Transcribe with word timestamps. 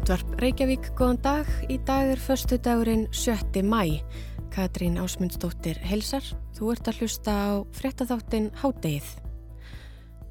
Útvarp 0.00 0.38
Reykjavík, 0.40 0.86
góðan 0.96 1.18
dag. 1.20 1.48
Í 1.68 1.76
dag 1.84 2.14
er 2.14 2.20
förstu 2.24 2.56
dagurinn 2.56 3.02
7. 3.12 3.60
mæ. 3.60 4.00
Katrín 4.48 4.96
Ásmundsdóttir 4.96 5.76
helsar. 5.76 6.24
Þú 6.56 6.70
ert 6.72 6.88
að 6.88 7.02
hlusta 7.02 7.34
á 7.36 7.48
frettatháttin 7.76 8.46
Hádegið. 8.62 9.10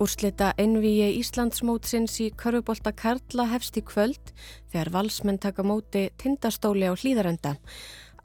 Úrslita 0.01 0.55
Envíi 0.57 1.11
Íslandsmótsins 1.19 2.17
í 2.17 2.31
Körfubólta 2.33 2.95
Karla 2.97 3.45
hefst 3.53 3.77
í 3.77 3.85
kvöld 3.85 4.33
þegar 4.73 4.89
valsmenn 4.97 5.37
taka 5.37 5.61
móti 5.61 6.07
tindastóli 6.17 6.89
á 6.89 6.97
hlýðarenda. 6.97 7.59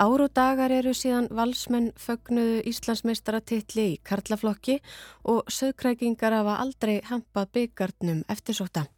Ár 0.00 0.24
og 0.24 0.32
dagar 0.32 0.72
eru 0.72 0.96
síðan 0.96 1.28
valsmenn 1.28 1.92
fögnuðu 2.00 2.64
Íslandsmeistaratilli 2.72 3.88
í 3.92 4.00
Karlaflokki 4.00 4.80
og 5.28 5.44
sögkrækingar 5.52 6.41
hafa 6.41 6.56
aldrei 6.64 7.02
hampað 7.04 7.52
byggarnum 7.60 8.24
eftirsóta. 8.32 8.88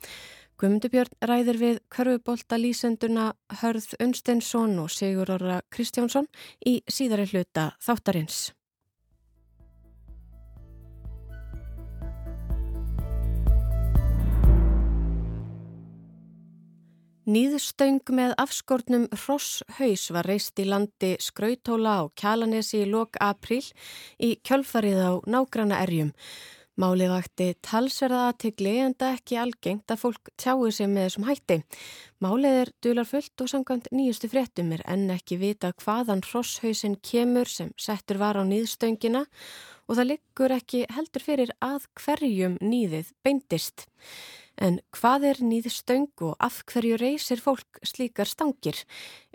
Guðmundubjörn 0.57 1.13
ræðir 1.29 1.59
við 1.61 1.79
körfubólta 1.93 2.57
lýsenduna 2.57 3.27
Hörð 3.61 3.91
Unsteinsson 4.01 4.79
og 4.81 4.89
Sigur 4.89 5.29
Orra 5.35 5.59
Kristjánsson 5.69 6.31
í 6.65 6.79
síðari 6.89 7.27
hluta 7.29 7.75
þáttarins. 7.85 8.55
Nýðstöng 17.27 18.01
með 18.17 18.33
afskortnum 18.41 19.09
Hrosshaus 19.13 20.09
var 20.15 20.25
reist 20.31 20.57
í 20.63 20.65
landi 20.71 21.17
Skrautóla 21.21 21.99
á 22.01 22.03
Kjalanesi 22.17 22.85
í 22.87 22.89
lok 22.89 23.21
april 23.21 23.65
í 24.23 24.39
kjölfarið 24.41 25.01
á 25.05 25.13
nágranna 25.29 25.85
erjum. 25.85 26.15
Málið 26.77 27.09
vakti 27.09 27.45
talsverða 27.65 28.27
aðtegli 28.29 28.73
en 28.85 28.95
það 29.01 29.15
ekki 29.17 29.37
algengt 29.41 29.93
að 29.95 30.01
fólk 30.03 30.29
tjáu 30.37 30.67
sig 30.77 30.91
með 30.93 31.07
þessum 31.07 31.25
hætti. 31.25 31.57
Málið 32.21 32.57
er 32.61 32.71
dular 32.85 33.09
fullt 33.09 33.45
og 33.45 33.49
samkvæmt 33.49 33.89
nýjustu 33.97 34.29
fréttum 34.29 34.75
er 34.77 34.83
enn 34.85 35.09
ekki 35.15 35.39
vita 35.41 35.71
hvaðan 35.81 36.21
hrosshausin 36.27 36.99
kemur 37.01 37.49
sem 37.49 37.71
settur 37.81 38.21
var 38.21 38.37
á 38.37 38.45
nýðstöngina 38.45 39.25
og 39.89 39.97
það 39.97 40.11
liggur 40.11 40.57
ekki 40.59 40.83
heldur 40.93 41.25
fyrir 41.25 41.55
að 41.65 41.89
hverjum 41.97 42.61
nýðið 42.61 43.15
beindist. 43.25 43.89
En 44.57 44.79
hvað 44.97 45.27
er 45.31 45.41
nýðstöng 45.45 46.09
og 46.25 46.37
af 46.41 46.63
hverju 46.71 46.97
reysir 47.01 47.41
fólk 47.43 47.81
slíkar 47.85 48.29
stangir? 48.29 48.79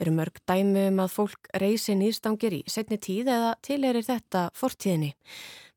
Eru 0.02 0.14
mörg 0.18 0.42
dæmi 0.50 0.88
um 0.90 1.02
að 1.04 1.14
fólk 1.18 1.52
reysi 1.62 1.94
nýðstangir 1.98 2.56
í 2.58 2.64
setni 2.66 2.98
tíð 2.98 3.30
eða 3.36 3.52
til 3.62 3.84
erir 3.86 4.08
þetta 4.08 4.48
fortíðinni? 4.58 5.14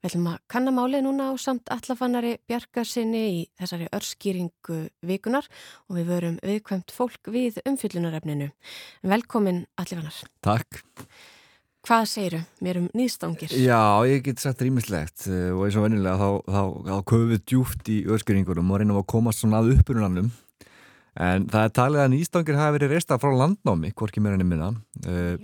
Við 0.05 0.11
ætlum 0.11 0.27
að 0.33 0.41
kannamáli 0.53 0.99
núna 1.05 1.31
á 1.33 1.35
samt 1.41 1.71
allafannari 1.73 2.35
bjargarsinni 2.49 3.23
í 3.25 3.39
þessari 3.57 3.87
örskýringu 3.97 4.81
vikunar 5.01 5.49
og 5.89 5.97
við 5.97 6.11
verum 6.13 6.41
viðkvæmt 6.45 6.93
fólk 6.93 7.33
við 7.33 7.63
umfyllunarefninu. 7.65 8.51
Velkomin 9.01 9.65
allafannar. 9.81 10.19
Takk. 10.45 10.85
Hvað 11.85 12.05
segiru 12.09 12.39
mér 12.65 12.79
um 12.81 12.87
nýðstangir? 12.97 13.51
Já, 13.61 14.01
ég 14.09 14.23
get 14.25 14.41
sagt 14.41 14.63
rýmislegt 14.65 15.27
eh, 15.29 15.51
og 15.53 15.67
eins 15.67 15.77
og 15.77 15.85
vennilega 15.85 16.17
þá, 16.17 16.31
þá, 16.49 16.63
þá 16.87 16.95
köfum 17.11 17.33
við 17.35 17.43
djúft 17.51 17.91
í 17.93 17.99
örskýringunum 18.09 18.73
og 18.73 18.81
reynum 18.81 19.01
að 19.03 19.11
komast 19.13 19.43
svona 19.43 19.61
að 19.61 19.75
uppurunanum. 19.75 20.31
En 21.21 21.45
það 21.53 21.67
er 21.69 21.75
talið 21.77 22.03
að 22.03 22.09
nýðstangir 22.15 22.57
hafi 22.59 22.77
verið 22.79 22.95
reista 22.97 23.19
frá 23.21 23.35
landnámi, 23.37 23.93
hvorki 23.95 24.23
mér 24.25 24.39
enn 24.39 24.49
minna. 24.49 24.71
Uh, 25.05 25.37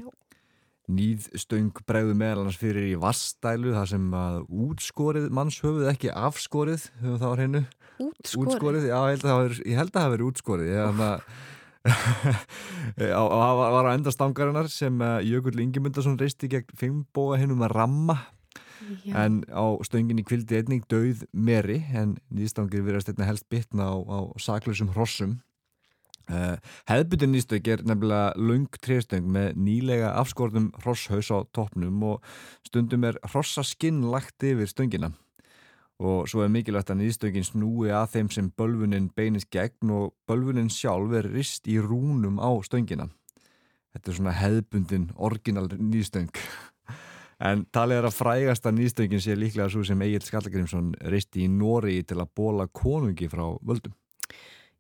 nýðstöng 0.91 1.84
bregðu 1.87 2.17
meðal 2.19 2.47
hans 2.47 2.59
fyrir 2.59 2.89
í 2.89 2.97
vastælu 2.99 3.77
þar 3.77 3.93
sem 3.93 4.09
að 4.17 4.41
útskorið 4.49 5.29
mannshöfuð 5.37 5.93
ekki 5.93 6.11
afskorið 6.11 6.89
höfum 7.03 7.21
það 7.21 7.31
á 7.31 7.37
hreinu 7.37 7.62
útskorið? 8.00 8.43
útskorið, 8.43 8.89
já 8.89 8.99
ég 9.12 9.79
held 9.79 9.93
að 9.93 9.99
það 9.99 10.05
hafi 10.06 10.15
verið 10.17 10.31
útskorið 10.31 10.73
ég 10.73 10.81
var 13.01 13.89
á 13.89 13.95
endastangarinnar 13.95 14.69
sem 14.73 15.01
uh, 15.01 15.21
Jökull 15.25 15.63
Ingemundarsson 15.63 16.19
reisti 16.21 16.51
gegn 16.53 16.77
fimmboga 16.77 17.41
hennum 17.41 17.65
að 17.67 17.77
ramma. 17.79 18.19
Já. 19.05 19.13
en 19.27 19.43
á 19.53 19.77
stönginni 19.85 20.25
kvildi 20.25 20.57
einning 20.57 20.81
döið 20.89 21.27
meri 21.37 21.83
en 21.93 22.15
nýðstangir 22.33 22.81
verðast 22.83 23.11
einnig 23.13 23.29
helst 23.29 23.45
bitna 23.53 23.93
á, 23.93 23.97
á 24.01 24.19
saklusum 24.41 24.89
hrossum. 24.95 25.37
Uh, 26.31 26.57
hefðbundin 26.89 27.35
nýstökk 27.35 27.69
er 27.75 27.85
nefnilega 27.85 28.33
lung 28.41 28.69
trestöng 28.81 29.29
með 29.29 29.59
nýlega 29.61 30.15
afskortum 30.17 30.71
hrosshaus 30.81 31.29
á 31.29 31.45
toppnum 31.53 32.01
og 32.07 32.25
stundum 32.67 33.05
er 33.09 33.19
hrossaskinn 33.27 34.01
lagt 34.12 34.47
yfir 34.47 34.71
stöngina 34.71 35.12
og 36.00 36.28
svo 36.31 36.44
er 36.44 36.53
mikilvægt 36.53 36.93
að 36.93 37.03
nýstöngin 37.03 37.47
snúi 37.47 37.93
að 37.93 38.16
þeim 38.16 38.31
sem 38.33 38.50
bölfunin 38.56 39.11
beinist 39.16 39.50
gegn 39.53 39.93
og 39.93 40.15
bölfunin 40.28 40.72
sjálf 40.72 41.12
er 41.21 41.28
rist 41.28 41.69
í 41.69 41.77
rúnum 41.83 42.41
á 42.41 42.50
stöngina 42.65 43.11
þetta 43.93 44.11
er 44.11 44.19
svona 44.19 44.37
hefðbundin 44.38 45.11
orginal 45.16 45.69
nýstöng 45.77 46.33
en 47.50 47.66
talið 47.75 48.00
er 48.00 48.11
að 48.11 48.19
frægasta 48.19 48.72
nýstöngin 48.72 49.22
sé 49.22 49.37
líklega 49.37 49.69
svo 49.72 49.84
sem 49.84 50.03
Egil 50.09 50.25
Skallagrimsson 50.25 50.94
risti 51.12 51.44
í 51.44 51.53
Nóri 51.53 52.00
til 52.03 52.21
að 52.22 52.32
bóla 52.41 52.69
konungi 52.72 53.28
frá 53.28 53.47
völdum 53.61 53.97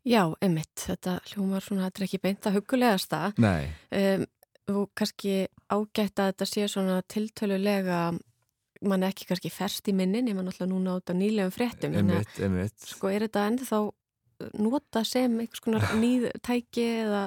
Já, 0.08 0.30
emitt, 0.40 0.80
þetta 0.80 1.18
hljómar 1.28 1.64
svona, 1.64 1.88
þetta 1.88 2.00
er 2.00 2.06
ekki 2.06 2.20
beint 2.24 2.46
að 2.48 2.54
hugulegasta. 2.56 3.18
Nei. 3.36 3.68
Um, 3.92 4.22
og 4.70 4.86
kannski 4.96 5.34
ágætt 5.68 6.22
að 6.22 6.30
þetta 6.30 6.46
sé 6.48 6.68
svona 6.70 7.00
tiltölulega, 7.10 8.00
mann 8.86 9.04
ekki 9.04 9.26
kannski 9.28 9.50
ferst 9.52 9.88
í 9.90 9.94
minnin, 9.96 10.28
ég 10.30 10.36
mann 10.36 10.48
alltaf 10.48 10.68
núna 10.70 10.96
át 10.96 11.12
á 11.12 11.14
nýlegum 11.16 11.52
fréttum. 11.54 11.96
Emitt, 12.00 12.38
emitt. 12.40 12.76
Sko 12.88 13.10
er 13.12 13.26
þetta 13.26 13.46
ennþá 13.50 13.80
nota 14.60 15.04
sem 15.04 15.36
einhvers 15.42 15.62
konar 15.64 15.84
nýð 16.02 16.30
tæki 16.46 16.86
eða 17.02 17.26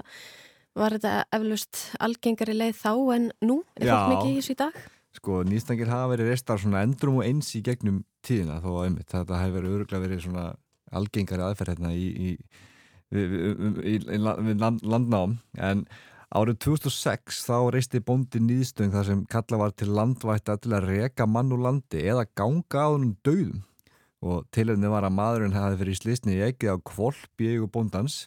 var 0.73 0.95
þetta 0.97 1.13
eflust 1.37 1.83
algengari 2.01 2.57
leið 2.57 2.79
þá 2.81 2.91
en 3.15 3.29
nú? 3.45 3.61
Er 3.77 3.91
fólk 3.91 4.13
mikið 4.15 4.31
í 4.31 4.37
þessu 4.39 4.55
í 4.55 4.59
dag? 4.63 4.83
Sko 5.13 5.43
nýstangir 5.45 5.91
hafa 5.93 6.09
verið 6.15 6.31
restar 6.33 6.61
svona 6.61 6.81
endrum 6.85 7.19
og 7.21 7.27
eins 7.27 7.51
í 7.53 7.61
gegnum 7.65 8.01
tíðina 8.25 8.57
þó 8.63 8.71
að 8.71 8.85
einmitt 8.87 9.13
þetta 9.13 9.41
hefur 9.43 9.59
verið 9.59 9.75
öruglega 9.77 10.05
verið 10.07 10.23
svona 10.25 10.45
algengari 10.93 11.45
aðferð 11.45 11.75
hérna 11.75 11.91
í, 11.93 12.07
í, 12.09 12.31
í, 13.13 13.93
í 13.93 14.17
land, 14.17 14.81
landnám 14.81 15.37
en 15.61 15.85
árið 16.33 16.57
2006 16.65 17.43
þá 17.45 17.57
reisti 17.73 18.01
bóndi 18.01 18.41
nýðstöng 18.41 18.93
þar 18.93 19.05
sem 19.09 19.21
kalla 19.29 19.59
var 19.61 19.73
til 19.77 19.91
landvætta 19.93 20.57
til 20.61 20.73
að 20.73 20.87
reka 20.89 21.27
mann 21.29 21.53
úr 21.53 21.61
landi 21.67 22.01
eða 22.01 22.25
ganga 22.33 22.85
á 22.85 22.89
húnum 22.89 23.13
döðum 23.25 23.61
og 24.23 24.47
tilhengni 24.55 24.89
var 24.89 25.05
að 25.05 25.17
maðurinn 25.17 25.53
hefði 25.53 25.81
fyrir 25.81 25.99
slísni 25.99 26.37
í 26.37 26.45
ekki 26.47 26.71
á 26.73 26.75
kvolp 26.79 27.43
í 27.43 27.51
eigu 27.53 27.67
bóndans 27.69 28.23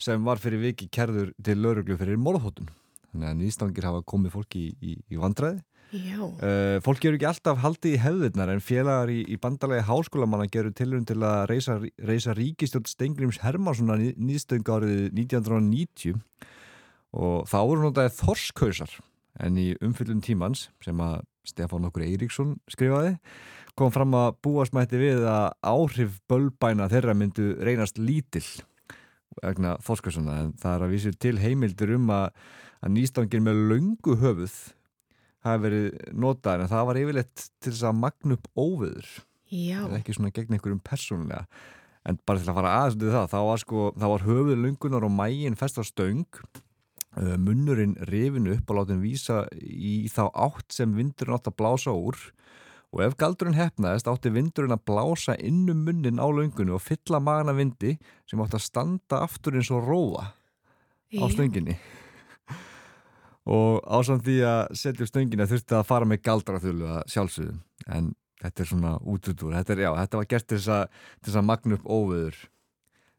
sem 0.00 0.22
var 0.24 0.40
fyrir 0.40 0.62
viki 0.62 0.88
kerður 0.92 1.34
til 1.44 1.58
lauruglu 1.60 1.98
fyrir 2.00 2.20
morðhóttun 2.20 2.70
þannig 3.10 3.28
að 3.28 3.38
nýðstangir 3.42 3.88
hafa 3.90 4.06
komið 4.08 4.34
fólki 4.38 4.64
í 4.80 5.20
vandræði. 5.20 5.60
Uh, 5.92 6.78
fólk 6.80 7.02
gerur 7.02 7.18
ekki 7.18 7.26
alltaf 7.28 7.58
haldið 7.60 7.98
í 7.98 8.00
hefðirnar 8.00 8.48
en 8.54 8.62
félagar 8.64 9.10
í, 9.12 9.18
í 9.28 9.36
bandalagi 9.36 9.84
háskólamanna 9.84 10.46
gerur 10.48 10.72
tilurinn 10.72 11.04
til 11.04 11.18
að 11.20 11.42
reysa, 11.50 11.76
reysa 12.00 12.32
ríkistjótt 12.38 12.88
Stengrims 12.88 13.42
Hermanssona 13.42 13.98
nýðstöng 14.00 14.64
árið 14.72 15.10
1990 15.10 16.16
og 17.12 17.48
þá 17.50 17.58
voru 17.60 17.86
notaði 17.86 18.14
Þorskausar. 18.18 18.96
En 19.42 19.56
í 19.60 19.72
umfyllun 19.84 20.22
tímans 20.24 20.68
sem 20.84 20.98
að 21.02 21.22
Stefán 21.48 21.88
okkur 21.88 22.04
Eiríksson 22.06 22.56
skrifaði 22.70 23.16
kom 23.78 23.92
fram 23.94 24.12
að 24.14 24.36
búasmætti 24.44 25.00
við 25.00 25.24
að 25.26 25.48
áhrif 25.64 26.18
bölbæna 26.30 26.90
þeirra 26.92 27.14
myndu 27.16 27.54
reynast 27.64 27.98
lítill 27.98 28.44
vegna 29.40 29.78
Þorskausana 29.82 30.38
en 30.42 30.52
það 30.60 30.76
er 30.76 30.84
að 30.86 30.92
vísir 30.92 31.16
til 31.16 31.34
heimildir 31.40 31.94
um 31.96 32.12
að, 32.12 32.28
að 32.84 32.94
nýstangin 32.98 33.46
með 33.46 33.62
löngu 33.72 34.16
höfuð 34.20 34.56
hafi 35.42 35.62
verið 35.64 35.86
notaður 36.12 36.64
en 36.64 36.72
það 36.72 36.88
var 36.88 37.00
yfirleitt 37.00 37.46
til 37.58 37.72
þess 37.72 37.86
að 37.88 38.00
magna 38.04 38.36
upp 38.36 38.50
óviður 38.54 39.08
eða 39.88 40.00
ekki 40.00 40.16
svona 40.16 40.32
gegn 40.34 40.56
einhverjum 40.56 40.82
persónulega. 40.84 41.46
En 42.08 42.18
bara 42.26 42.40
til 42.42 42.50
að 42.50 42.58
fara 42.58 42.74
aðeins 42.80 42.98
til 42.98 43.10
það 43.12 43.26
þá 43.30 43.38
var, 43.46 43.60
sko, 43.62 43.88
var 44.00 44.24
höfuð 44.26 44.58
lungunar 44.58 45.06
og 45.06 45.12
mægin 45.14 45.58
fest 45.58 45.78
á 45.78 45.84
stöng. 45.86 46.24
uh, 46.26 46.62
munnurinn 47.16 47.96
rifinu 48.08 48.54
upp 48.56 48.70
og 48.70 48.78
látin 48.80 49.02
vísa 49.02 49.42
í 49.60 50.08
þá 50.12 50.30
átt 50.32 50.72
sem 50.72 50.94
vindurinn 50.96 51.36
átt 51.36 51.50
að 51.50 51.58
blása 51.60 51.92
úr. 51.92 52.18
Og 52.92 53.00
ef 53.06 53.16
galdurinn 53.20 53.56
hefnaðist 53.56 54.08
átti 54.08 54.32
vindurinn 54.32 54.74
að 54.74 54.84
blása 54.88 55.36
innum 55.40 55.84
munnin 55.86 56.20
á 56.20 56.28
lungunni 56.28 56.74
og 56.76 56.84
fylla 56.84 57.22
magna 57.24 57.54
vindi 57.56 57.96
sem 58.28 58.40
átti 58.40 58.58
að 58.58 58.66
standa 58.66 59.22
aftur 59.24 59.56
eins 59.56 59.72
og 59.72 59.84
róa 59.88 60.30
á 61.16 61.24
stönginni. 61.32 61.78
Og 63.48 63.80
ásamt 63.90 64.24
því 64.26 64.36
að 64.46 64.60
setja 64.78 65.02
upp 65.02 65.10
stöngina 65.10 65.48
þurfti 65.50 65.74
að 65.74 65.88
fara 65.88 66.06
með 66.06 66.20
galdraþjólu 66.28 66.90
að 66.94 67.06
sjálfsögum 67.10 67.62
en 67.90 68.12
þetta 68.42 68.62
er 68.62 68.68
svona 68.70 68.92
útutúr 69.02 69.56
þetta, 69.56 69.74
er, 69.74 69.82
já, 69.84 69.90
þetta 69.98 70.20
var 70.20 70.28
gert 70.30 70.48
til 70.50 70.60
þess 70.62 71.38
að 71.38 71.48
magna 71.48 71.78
upp 71.78 71.88
óveður 71.88 72.38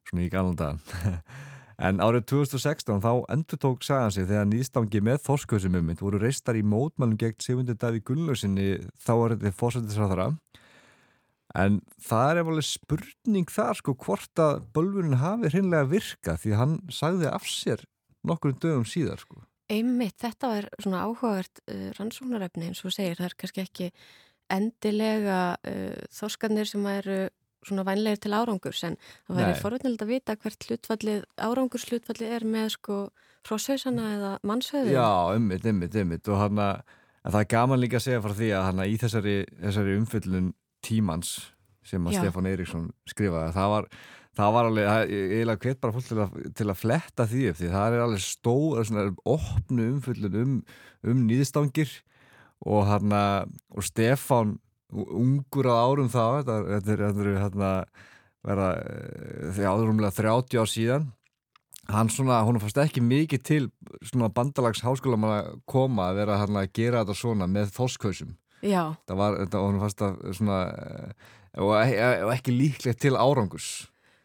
svona 0.07 0.25
í 0.25 0.31
galanda 0.31 0.69
en 1.83 1.99
árið 2.03 2.25
2016 2.31 3.01
þá 3.03 3.11
endur 3.33 3.59
tók 3.59 3.83
sagan 3.83 4.13
sig 4.15 4.27
þegar 4.29 4.47
nýstangi 4.49 5.01
með 5.03 5.23
þorsköðsumummind 5.25 6.03
voru 6.03 6.21
reistar 6.21 6.55
í 6.55 6.63
mótmælum 6.63 7.17
gegn 7.19 7.43
Sigmundur 7.43 7.79
Daví 7.79 7.99
Gunnlausinni 8.07 8.67
þá 9.03 9.13
var 9.19 9.35
þetta 9.35 9.57
fórsættisráðara 9.59 10.29
en 11.59 11.79
það 12.01 12.29
er 12.31 12.41
alveg 12.43 12.67
spurning 12.67 13.51
þar 13.51 13.79
sko 13.79 13.95
hvort 14.05 14.41
að 14.41 14.63
bölvunin 14.75 15.19
hafi 15.21 15.51
hreinlega 15.53 15.89
virka 15.91 16.37
því 16.39 16.55
hann 16.59 16.77
sagði 16.93 17.29
af 17.29 17.47
sér 17.49 17.83
nokkur 18.23 18.55
dögum 18.55 18.87
síðar 18.87 19.21
sko. 19.21 19.43
Einmitt, 19.71 20.15
þetta 20.21 20.49
var 20.51 20.67
svona 20.79 21.03
áhugavert 21.07 21.61
uh, 21.67 21.89
rannsóknarefni 21.97 22.69
eins 22.69 22.83
og 22.85 22.93
segir, 22.95 23.17
það 23.19 23.29
er 23.29 23.35
kannski 23.41 23.63
ekki 23.63 23.87
endilega 24.53 25.39
uh, 25.59 26.03
þorskarnir 26.13 26.69
sem 26.69 26.87
eru 26.93 27.17
svona 27.67 27.85
vænlegir 27.87 28.21
til 28.23 28.33
árangurs 28.37 28.83
en 28.87 28.97
það 29.27 29.39
væri 29.39 29.59
forvöldnild 29.61 30.03
að 30.03 30.11
vita 30.11 30.35
hvert 30.39 30.67
hlutfallið, 30.69 31.23
árangurslutfallið 31.47 32.35
er 32.37 32.47
með 32.47 32.73
sko 32.77 32.97
fróshausana 33.47 34.09
eða 34.17 34.33
mannshauðin. 34.47 34.93
Já, 34.95 35.35
ymmit, 35.37 35.65
ymmit, 35.67 35.95
ymmit 36.03 36.29
og 36.31 36.39
hann 36.39 36.61
að 36.63 36.83
það 37.23 37.39
er 37.41 37.49
gaman 37.55 37.81
líka 37.81 37.99
að 37.99 38.05
segja 38.07 38.23
frá 38.23 38.35
því 38.37 38.51
að 38.55 38.67
hann 38.69 38.83
að 38.83 38.91
í 38.91 38.99
þessari, 39.01 39.35
þessari 39.63 39.97
umfyllun 39.99 40.51
tímans 40.83 41.33
sem 41.87 42.07
að 42.07 42.17
Já. 42.17 42.23
Stefán 42.23 42.49
Eiríksson 42.49 42.89
skrifaði 43.09 43.55
það 43.55 43.73
var, 43.73 43.87
það 44.39 44.55
var 44.55 44.69
alveg, 44.69 45.13
ég 45.13 45.43
er 45.43 45.61
hvet 45.65 45.81
bara 45.83 45.95
fólk 45.95 46.07
til 46.07 46.19
að, 46.23 46.39
til 46.59 46.67
að 46.69 46.79
fletta 46.79 47.27
því 47.29 47.45
upp 47.51 47.59
því 47.59 47.71
það 47.73 47.97
er 47.97 48.05
alveg 48.05 48.23
stóð, 48.23 48.81
svona 48.87 49.05
opnu 49.35 49.87
umfyllun 49.95 50.39
um, 50.43 50.57
um 51.11 51.23
nýðstangir 51.27 51.95
og 52.63 52.87
hann 52.87 53.15
að 53.15 53.51
og 53.75 53.87
Stefán 53.87 54.57
ungur 54.93 55.69
á 55.69 55.75
árum 55.87 56.09
þá 56.11 56.23
þetta 56.45 56.93
er 56.93 57.03
hérna 57.41 57.73
verða 58.43 58.69
því 59.55 59.67
áðurumlega 59.67 60.15
30 60.19 60.59
ár 60.59 60.69
síðan. 60.69 61.11
Hann 61.91 62.07
svona, 62.11 62.37
hún 62.47 62.61
fannst 62.63 62.79
ekki 62.79 63.01
mikið 63.03 63.41
til 63.43 63.63
svona 64.07 64.29
bandalags 64.31 64.83
háskóla 64.85 65.17
mann 65.19 65.35
að 65.35 65.49
koma 65.67 66.09
að 66.11 66.21
vera 66.21 66.39
hérna 66.39 66.63
að 66.63 66.71
gera 66.79 67.01
þetta 67.03 67.17
svona 67.19 67.47
með 67.51 67.73
þoskausum 67.75 68.37
það 69.09 69.19
var, 69.19 69.39
þetta, 69.41 69.63
hún 69.65 69.81
fannst 69.81 70.03
að 70.05 70.21
svona 70.37 70.59
og, 71.59 71.73
og 71.73 72.31
ekki 72.33 72.55
líklegt 72.55 73.01
til 73.03 73.17
árangus 73.19 73.67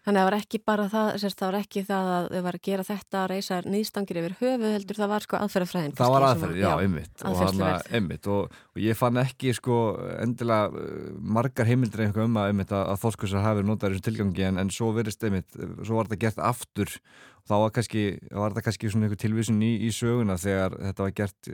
Þannig 0.09 0.23
að 0.23 0.25
það 0.25 0.31
var 0.31 0.37
ekki 0.39 0.59
bara 0.65 0.85
það, 0.89 1.09
sérst, 1.21 1.37
það 1.37 1.51
var 1.51 1.57
ekki 1.59 1.81
það 1.85 2.07
að 2.11 2.27
þau 2.33 2.43
var 2.47 2.57
að 2.57 2.63
gera 2.65 2.85
þetta 2.89 3.19
að 3.21 3.27
reysa 3.29 3.57
nýðstangir 3.69 4.19
yfir 4.23 4.35
höfu 4.39 4.71
heldur, 4.73 4.97
það 4.97 5.11
var 5.11 5.25
sko 5.27 5.41
aðferðafræðin. 5.45 5.97
Það 5.99 6.13
var 6.15 6.25
aðferð, 6.29 6.61
já, 6.63 6.69
ymmit 6.87 8.29
og, 8.31 8.39
og, 8.39 8.55
og 8.73 8.81
ég 8.81 8.97
fann 8.97 9.21
ekki 9.21 9.53
sko 9.59 9.81
endilega 10.23 10.71
uh, 10.73 11.11
margar 11.37 11.69
heimildir 11.69 12.07
einhverjum 12.07 12.33
um 12.33 12.41
að, 12.41 12.63
að, 12.65 12.87
að 12.95 13.03
þóskursar 13.03 13.45
hafi 13.45 13.67
notað 13.69 13.99
þessu 13.99 14.07
tilgangi 14.07 14.47
en, 14.49 14.61
en 14.63 14.73
svo 14.73 14.89
verist 14.97 15.29
ymmit, 15.29 15.59
svo 15.83 15.99
var 15.99 16.09
þetta 16.09 16.23
gert 16.25 16.41
aftur 16.41 16.95
þá 17.45 17.55
var, 17.67 17.75
kannski, 17.77 18.05
var 18.33 18.55
þetta 18.55 18.65
kannski 18.65 18.93
svona 18.95 19.11
einhver 19.11 19.21
tilvísun 19.21 19.61
í, 19.61 19.75
í 19.85 19.93
söguna 19.93 20.39
þegar 20.41 20.79
þetta 20.87 21.05
var 21.05 21.15
gert 21.21 21.53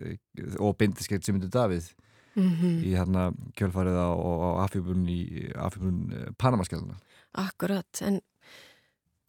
og 0.63 0.79
bindiskeitt 0.79 1.27
sem 1.27 1.35
myndu 1.35 1.51
Davíð 1.51 1.91
mm 2.35 2.51
-hmm. 2.51 2.79
í 2.87 2.95
hérna 2.95 3.33
kjölfarið 3.59 3.99
á, 3.99 4.11
á 4.15 4.63
í 5.11 5.51
afhjúbun 5.55 5.99
eh, 6.13 6.31
Panamaskjáluna. 6.39 6.97
Akkurat, 7.35 8.03
en 8.03 8.21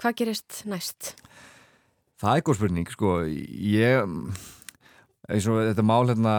Hvað 0.01 0.17
gerist 0.19 0.61
næst? 0.67 1.13
Það 2.19 2.37
er 2.37 2.43
góð 2.47 2.57
spurning, 2.59 2.91
sko. 2.91 3.15
Ég, 3.25 4.15
eins 5.31 5.47
og 5.51 5.59
þetta 5.69 5.85
mál 5.87 6.05
hérna 6.09 6.35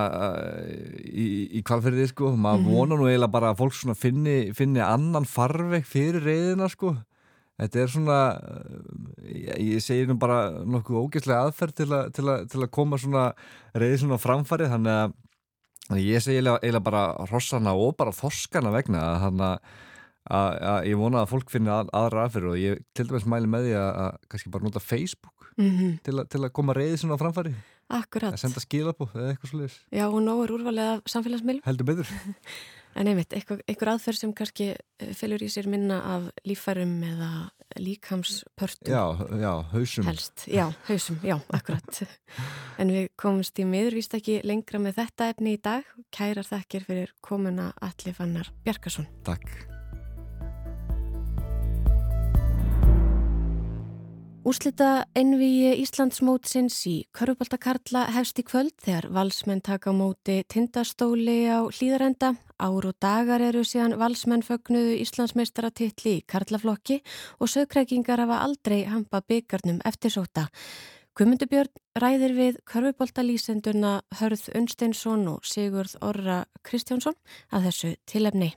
í, 1.05 1.27
í 1.57 1.63
kvalferðið, 1.67 2.11
sko, 2.13 2.33
maður 2.35 2.63
mm 2.63 2.67
-hmm. 2.67 2.77
vonar 2.77 3.01
nú 3.01 3.09
eiginlega 3.09 3.33
bara 3.33 3.51
að 3.53 3.61
fólk 3.63 3.77
svona 3.77 3.97
finni, 3.97 4.53
finni 4.57 4.81
annan 4.81 5.25
farveg 5.25 5.85
fyrir 5.89 6.25
reyðina, 6.25 6.69
sko. 6.69 6.97
Þetta 7.57 7.81
er 7.81 7.89
svona, 7.89 8.19
ég, 9.25 9.57
ég 9.57 9.81
segir 9.81 10.09
nú 10.09 10.19
bara 10.21 10.51
nokkuð 10.61 11.01
ógeðslega 11.07 11.47
aðferð 11.47 11.75
til, 11.75 11.93
a, 11.93 12.01
til, 12.13 12.29
a, 12.29 12.45
til 12.45 12.61
að 12.61 12.71
koma 12.71 12.99
svona 13.01 13.33
reyði 13.73 14.03
svona 14.03 14.21
framfarið, 14.21 14.73
þannig 14.75 14.93
að, 14.93 15.15
ég 15.97 16.21
segi 16.21 16.43
eiginlega 16.45 16.85
bara 16.85 17.07
rossana 17.31 17.73
og 17.73 17.97
bara 17.97 18.13
þoskana 18.13 18.75
vegna 18.75 19.19
hann 19.25 19.41
að 19.41 19.59
að 20.31 20.89
ég 20.91 21.01
vona 21.01 21.23
að 21.23 21.31
fólk 21.33 21.53
finna 21.53 21.81
að, 21.81 21.93
aðra 21.97 22.27
aðferð 22.27 22.53
og 22.53 22.61
ég 22.61 22.85
til 22.97 23.07
dæmis 23.09 23.27
mæli 23.31 23.51
með 23.51 23.69
því 23.69 23.75
að, 23.81 23.91
að 24.05 24.21
kannski 24.33 24.53
bara 24.55 24.67
nota 24.67 24.83
Facebook 24.83 25.51
mm 25.57 25.71
-hmm. 25.71 25.99
til, 26.03 26.19
a, 26.21 26.25
til 26.25 26.41
að 26.45 26.53
koma 26.53 26.75
reyði 26.77 26.97
svona 26.99 27.19
á 27.19 27.23
framfæri. 27.23 27.55
Akkurat. 27.87 28.35
Að 28.35 28.43
senda 28.43 28.61
skilabó 28.61 29.07
eða 29.15 29.31
eitthvað 29.31 29.51
slúðis 29.51 29.77
Já 29.95 30.09
og 30.09 30.19
nógur 30.23 30.57
úrvalið 30.57 30.89
af 30.97 31.01
samfélagsmiðlum. 31.07 31.63
Heldur 31.65 31.87
betur. 31.87 32.11
En 32.97 33.11
einmitt, 33.11 33.35
eitthvað, 33.37 33.61
eitthvað 33.69 33.91
aðferð 33.93 34.19
sem 34.23 34.33
kannski 34.33 34.67
eh, 34.73 35.11
fylgur 35.13 35.43
í 35.45 35.51
sér 35.53 35.69
minna 35.69 35.99
af 36.15 36.31
lífærum 36.49 36.95
eða 37.05 37.51
líkamspörtum. 37.77 38.89
Já, 38.89 39.05
já, 39.37 39.53
hausum. 39.75 40.09
Helst, 40.09 40.47
já, 40.49 40.65
hausum, 40.89 41.21
já, 41.21 41.37
akkurat. 41.53 42.03
En 42.81 42.89
við 42.89 43.13
komumst 43.21 43.61
í 43.61 43.69
miðurvíst 43.69 44.17
ekki 44.17 44.41
lengra 44.49 44.81
með 44.81 45.03
þetta 45.03 45.31
efni 45.35 45.57
í 45.59 45.63
dag. 45.63 45.85
Kærar 46.09 46.49
þakkir 46.49 46.89
fyrir 46.89 47.17
komuna 47.21 47.75
Alli 47.85 48.17
Fannar 48.17 48.53
Bjarkarsson 48.65 49.09
Takk 49.29 49.76
Úslita 54.47 55.09
envi 55.19 55.73
Íslandsmótsins 55.83 56.77
í 56.87 56.93
Körubaltakarla 57.19 58.05
hefst 58.15 58.39
í 58.39 58.45
kvöld 58.47 58.77
þegar 58.79 59.09
valsmenn 59.17 59.59
taka 59.67 59.91
móti 59.91 60.37
tindastóli 60.47 61.49
á 61.51 61.67
hlýðarenda. 61.67 62.29
Ár 62.55 62.87
og 62.87 62.95
dagar 63.03 63.43
eru 63.43 63.65
síðan 63.67 63.97
valsmenn 63.99 64.45
fögnuðu 64.47 65.01
Íslandsmeistaratittli 65.03 66.13
í 66.21 66.23
Karlaflokki 66.31 67.01
og 67.43 67.51
sögkrækingar 67.51 68.23
hafa 68.23 68.39
aldrei 68.45 68.85
hampa 68.87 69.19
byggarnum 69.27 69.81
eftir 69.83 70.15
sóta. 70.15 70.47
Guðmundubjörn 71.19 71.83
ræðir 71.99 72.37
við 72.39 72.61
Körubaltalísendurna 72.71 73.97
Hörð 74.21 74.47
Unsteinsson 74.55 75.27
og 75.33 75.43
Sigurð 75.43 75.99
Orra 76.07 76.45
Kristjánsson 76.63 77.19
að 77.51 77.67
þessu 77.67 77.93
tilefni. 78.07 78.53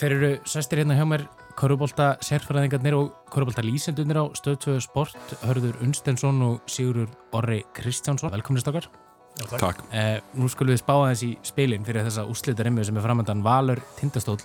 Þeir 0.00 0.12
eru 0.16 0.28
sestir 0.48 0.80
hérna 0.80 0.94
hjá 0.96 1.02
mér 1.04 1.26
Körubólta 1.60 2.14
sérfæraðingarnir 2.24 2.94
og 2.96 3.10
Körubólta 3.28 3.60
lýsendunir 3.60 4.16
á 4.16 4.32
stöðtöðu 4.32 4.80
sport 4.80 5.34
Hörður 5.42 5.74
Unstensson 5.84 6.38
og 6.46 6.70
Sigurur 6.72 7.10
Orri 7.36 7.58
Kristjánsson. 7.76 8.32
Velkominist 8.32 8.70
okkar. 8.70 8.86
Já, 9.36 9.42
takk. 9.44 9.58
takk. 9.60 9.82
Eh, 9.92 10.22
nú 10.40 10.48
skulum 10.48 10.72
við 10.72 10.80
spá 10.80 10.94
aðeins 10.94 11.24
í 11.26 11.28
speilin 11.44 11.84
fyrir 11.84 12.06
þessa 12.06 12.24
úslita 12.32 12.64
remmu 12.64 12.86
sem 12.88 12.96
er 12.96 13.04
framöndan 13.04 13.44
Valur 13.44 13.82
Tindastól. 13.98 14.38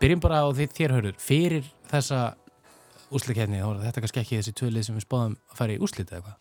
Byrjum 0.00 0.22
bara 0.24 0.40
á 0.40 0.48
því 0.48 0.68
þér 0.78 0.94
Hörður. 0.96 1.18
Fyrir 1.20 1.68
þessa 1.92 2.22
úslitkefni, 3.12 3.60
þá 3.60 3.68
er 3.74 3.82
þetta 3.90 4.04
kannski 4.06 4.22
ekki 4.22 4.38
þessi 4.40 4.54
tvölið 4.56 4.86
sem 4.88 4.96
við 4.96 5.04
spáðum 5.04 5.36
að 5.36 5.60
fara 5.60 5.76
í 5.76 5.82
úslita 5.84 6.16
eða 6.16 6.30
hvað? 6.30 6.40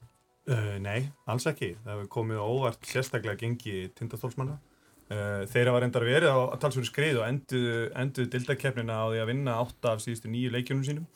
Uh, 0.56 0.72
nei, 0.80 1.12
alls 1.28 1.50
ekki. 1.52 1.74
Það 1.84 1.98
hefur 1.98 2.10
komið 2.16 2.48
óvart 2.48 2.88
sérstaklega 2.94 3.44
gengi 3.44 3.90
Tindastólsmanna 4.00 4.56
þeirra 5.10 5.76
var 5.76 5.86
endar 5.86 6.06
verið 6.08 6.34
á 6.34 6.58
talsveru 6.58 6.88
skrið 6.90 7.20
og 7.22 7.28
enduðu 7.28 7.78
enduð 8.02 8.30
dildakefnina 8.34 8.98
á 8.98 9.06
því 9.12 9.22
að 9.22 9.30
vinna 9.30 9.58
átta 9.62 9.94
af 9.94 10.02
síðustu 10.02 10.32
nýju 10.34 10.54
leikjunum 10.56 10.86
sínum. 10.88 11.08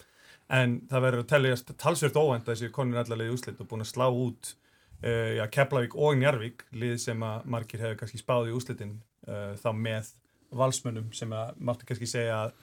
En 0.50 0.80
það 0.90 1.06
verður 1.06 1.24
að 1.24 1.30
telljast 1.34 1.72
talsvert 1.78 2.18
óvænt 2.18 2.48
að 2.48 2.56
þessi 2.56 2.74
konur 2.74 3.02
allarlega 3.02 3.32
í 3.32 3.34
úslit 3.34 3.62
og 3.62 3.70
búin 3.70 3.86
að 3.86 3.92
slá 3.92 4.08
út 4.10 4.54
uh, 4.54 5.38
já, 5.38 5.44
Keflavík 5.54 5.98
og 5.98 6.18
Njarvík 6.22 6.66
lið 6.74 6.98
sem 7.02 7.26
að 7.26 7.50
margir 7.54 7.82
hefur 7.82 8.00
kannski 8.02 8.22
spáð 8.22 8.52
í 8.52 8.56
úslitin 8.58 8.98
uh, 9.30 9.54
þá 9.62 9.70
með 9.74 10.14
valsmönnum 10.58 11.12
sem 11.14 11.34
að 11.38 11.58
máttu 11.62 11.90
kannski 11.90 12.10
segja 12.10 12.44
að 12.46 12.60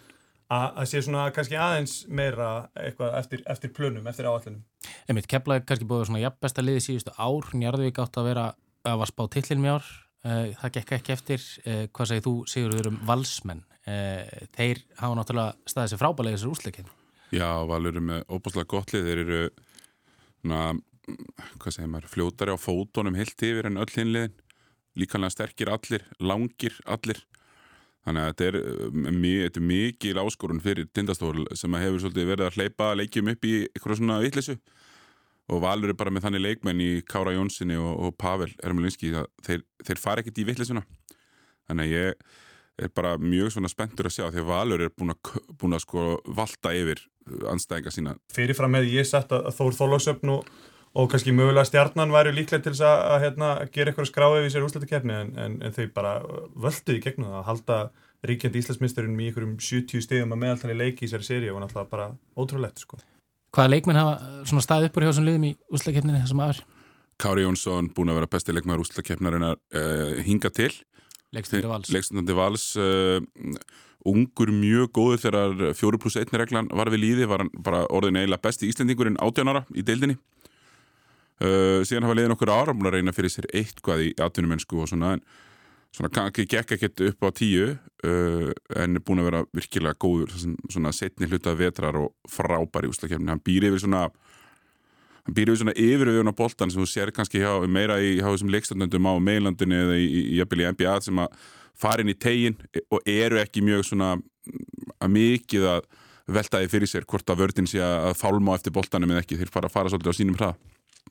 að 0.47 0.85
sé 0.87 1.01
svona 1.03 1.25
kannski 1.35 1.57
aðeins 1.59 1.95
meira 2.07 2.69
eitthvað 2.79 3.17
eftir, 3.19 3.41
eftir 3.51 3.73
plönum, 3.75 4.05
eftir 4.07 4.29
áallunum 4.31 4.61
Emið, 5.11 5.27
Keflavík 5.33 5.67
kannski 5.67 5.89
búið 5.91 6.05
svona 6.07 6.23
jafnbesta 6.23 6.63
liði 6.63 6.85
síðustu 6.85 7.15
ár, 7.19 7.49
Njarvík 7.59 7.99
átt 7.99 8.19
að 8.23 8.29
vera 8.31 8.45
að 8.87 9.01
var 9.01 9.11
spáð 9.11 9.33
tillin 9.35 9.65
mjár 9.65 9.89
Eh, 9.91 10.06
það 10.61 10.73
gekk 10.79 10.93
ekki 10.97 11.15
eftir. 11.15 11.47
Eh, 11.65 11.85
hvað 11.95 12.11
segir 12.11 12.25
þú, 12.27 12.35
Sigurður, 12.51 12.91
um 12.91 12.99
valsmenn? 13.09 13.63
Eh, 13.87 14.47
þeir 14.57 14.83
hafa 14.99 15.19
náttúrulega 15.19 15.71
staðið 15.71 15.93
sér 15.93 16.03
frábælega 16.03 16.39
þessar 16.39 16.55
úsleikinu. 16.55 16.95
Já, 17.35 17.49
valur 17.69 17.95
eru 17.95 18.03
með 18.09 18.25
óbúslega 18.31 18.71
gott 18.71 18.95
lið. 18.95 19.07
Þeir 19.07 19.23
eru, 19.23 19.41
na, 20.51 20.61
hvað 21.61 21.77
segir 21.77 21.93
maður, 21.93 22.11
fljótari 22.15 22.55
á 22.55 22.59
fótonum 22.59 23.19
heilt 23.19 23.47
yfir 23.49 23.71
en 23.71 23.81
öll 23.83 23.95
hinliðin. 23.95 24.37
Líkanlega 24.97 25.35
sterkir 25.37 25.71
allir, 25.71 26.07
langir 26.19 26.79
allir. 26.87 27.21
Þannig 28.07 28.23
að 28.23 28.29
þetta 28.31 28.47
er, 28.47 28.57
þetta 29.43 29.61
er 29.61 29.67
mikil 29.67 30.19
áskorun 30.23 30.63
fyrir 30.63 30.87
tindastól 30.95 31.47
sem 31.59 31.75
hefur 31.75 32.15
verið 32.15 32.47
að 32.47 32.59
hleypa 32.59 32.93
leikjum 32.95 33.33
upp 33.35 33.47
í 33.47 33.55
eitthvað 33.67 33.99
svona 33.99 34.21
vittlisu 34.23 34.57
og 35.47 35.63
Valur 35.63 35.93
er 35.93 35.99
bara 35.99 36.13
með 36.15 36.27
þannig 36.27 36.45
leikmenn 36.45 36.83
í 36.83 36.91
Kára 37.07 37.35
Jónssoni 37.37 37.79
og, 37.79 37.93
og 38.09 38.17
Pavel 38.19 38.51
Ermelinski 38.65 39.13
þeir, 39.47 39.63
þeir 39.87 40.03
fara 40.03 40.23
ekkert 40.23 40.43
í 40.43 40.47
vittlisuna 40.49 40.83
þannig 41.67 41.87
að 41.87 41.95
ég 41.95 42.27
er 42.77 42.93
bara 42.93 43.17
mjög 43.17 43.55
svona 43.55 43.71
spenntur 43.73 44.09
að 44.09 44.17
sjá 44.19 44.25
því 44.27 44.43
að 44.43 44.49
Valur 44.51 44.85
er 44.85 44.93
búin 44.93 45.15
að, 45.15 45.37
búin 45.57 45.77
að 45.77 45.85
sko 45.87 46.07
valda 46.27 46.73
yfir 46.77 47.05
anstæðinga 47.53 47.93
sína 47.95 48.17
Fyrirfram 48.35 48.75
með 48.77 48.91
ég 48.93 49.09
sett 49.09 49.33
að 49.33 49.49
Þór 49.57 49.79
Þólagsöfn 49.79 50.35
og, 50.35 50.51
og 50.99 51.09
kannski 51.13 51.35
mögulega 51.35 51.69
stjarnan 51.71 52.13
væri 52.15 52.35
líklega 52.37 52.67
til 52.67 52.75
þess 52.75 52.85
að, 52.91 53.07
að 53.15 53.25
hérna, 53.25 53.53
gera 53.73 53.93
eitthvað 53.93 54.11
skráði 54.11 54.45
við 54.45 54.53
sér 54.55 54.67
úsletu 54.69 54.91
kefni 54.91 55.17
en, 55.17 55.33
en, 55.41 55.59
en 55.65 55.77
þau 55.79 55.87
bara 55.97 56.15
völduði 56.67 57.03
gegnum 57.07 57.33
það 57.33 57.41
að 57.41 57.49
halda 57.51 57.81
ríkjandi 58.27 58.63
Íslandsmyndsturinn 58.63 59.21
í 59.21 59.31
ykkurum 59.31 59.59
70 59.63 60.05
stegum 60.05 60.35
að 60.35 60.43
meðaltali 60.45 60.77
leiki 60.77 61.05
í 61.05 61.09
þessari 61.09 61.29
séri 61.29 61.53
og 61.53 61.63
náttúrulega 61.63 61.93
bara 61.93 62.11
ótrúlegt 62.37 62.83
sko. 62.83 63.01
Hvaða 63.57 63.73
leikmenn 63.73 63.97
hafa 63.97 64.43
svona 64.45 64.65
staðið 64.65 64.91
uppur 64.91 65.05
hjá 65.07 65.11
þessum 65.15 65.27
liðum 65.31 65.45
í 65.49 65.55
úslakefninu 65.73 66.19
þessum 66.21 66.43
aður? 66.45 66.59
Kári 67.17 67.47
Jónsson 67.47 67.89
búin 67.97 68.13
að 68.13 68.19
vera 68.19 68.29
besti 68.35 68.53
leikmaður 68.53 68.83
úslakeppnarinnar 68.85 69.57
uh, 69.57 70.19
hinga 70.27 70.51
til 70.53 70.75
Leikstundri 71.33 71.71
vals. 71.71 71.89
leikstundandi 71.93 72.37
vals 72.37 72.67
uh, 72.77 73.17
ungur 74.07 74.53
mjög 74.53 74.93
góður 74.99 75.23
þegar 75.25 75.65
4 75.81 76.01
pluss 76.03 76.19
1 76.21 76.37
reglan 76.37 76.69
var 76.69 76.93
við 76.93 77.03
líði 77.07 77.31
var 77.31 77.47
hann 77.47 77.53
bara 77.57 77.87
orðin 77.89 78.21
eiginlega 78.21 78.45
besti 78.45 78.69
íslendingurinn 78.69 79.17
18 79.25 79.53
ára 79.55 79.65
í 79.73 79.87
deildinni 79.89 80.19
uh, 81.41 81.81
síðan 81.81 82.05
hafa 82.07 82.19
liðin 82.21 82.37
okkur 82.37 82.53
ára 82.53 82.77
búin 82.77 82.93
að 82.93 82.99
reyna 82.99 83.17
fyrir 83.17 83.33
sér 83.33 83.49
eitthvað 83.57 84.05
í 84.05 84.13
atvinnumennsku 84.21 84.85
og 84.85 84.93
svona 84.93 85.17
en 85.17 85.25
svona 85.97 86.13
kannski 86.13 86.45
gekk 86.51 86.77
ekkert 86.77 87.03
upp 87.09 87.27
á 87.27 87.31
tíu 87.37 87.73
uh, 87.73 88.51
en 88.77 88.99
er 88.99 89.05
búin 89.05 89.23
að 89.23 89.31
vera 89.31 89.43
virkilega 89.57 89.97
góður 90.03 90.35
svona 90.37 90.93
setni 90.93 91.29
hlutað 91.31 91.61
vetrar 91.63 91.99
og 92.01 92.15
frábær 92.31 92.87
í 92.87 92.93
úslakefni, 92.93 93.31
hann 93.33 93.45
býr 93.45 93.71
yfir 93.71 93.85
svona 93.87 94.07
hann 94.07 95.37
býr 95.37 95.53
yfir 95.53 95.63
svona 95.65 95.77
yfiröfun 95.81 96.33
á 96.33 96.39
boltan 96.39 96.73
sem 96.73 96.83
þú 96.83 96.89
sér 96.91 97.15
kannski 97.17 97.41
hjá, 97.43 97.53
meira 97.67 97.99
í 98.03 98.19
hjá 98.19 98.29
þessum 98.29 98.53
leikstandöndum 98.53 99.09
á 99.09 99.15
meilandunni 99.19 99.81
eða 99.83 100.01
í, 100.01 100.07
í, 100.07 100.25
í, 100.37 100.41
í 100.43 100.69
NBA 100.77 100.99
sem 101.09 101.23
að 101.25 101.39
fara 101.77 102.05
inn 102.05 102.13
í 102.13 102.19
tegin 102.19 102.57
og 102.91 103.01
eru 103.09 103.41
ekki 103.41 103.65
mjög 103.65 103.89
svona 103.91 104.15
að 105.01 105.13
mikið 105.17 105.67
að 105.75 105.89
veltaði 106.37 106.71
fyrir 106.71 106.91
sér 106.91 107.05
hvort 107.09 107.29
að 107.31 107.43
vördin 107.45 107.69
sé 107.71 107.83
að 107.83 108.15
fálma 108.19 108.57
eftir 108.57 108.75
boltanum 108.75 109.13
eða 109.15 109.23
ekki, 109.23 109.39
þeir 109.39 109.53
fara 109.53 109.71
að 109.71 109.77
fara 109.77 109.93
svolítið 109.93 110.13
á 110.13 110.19
sínum 110.19 110.39
hrað 110.39 110.57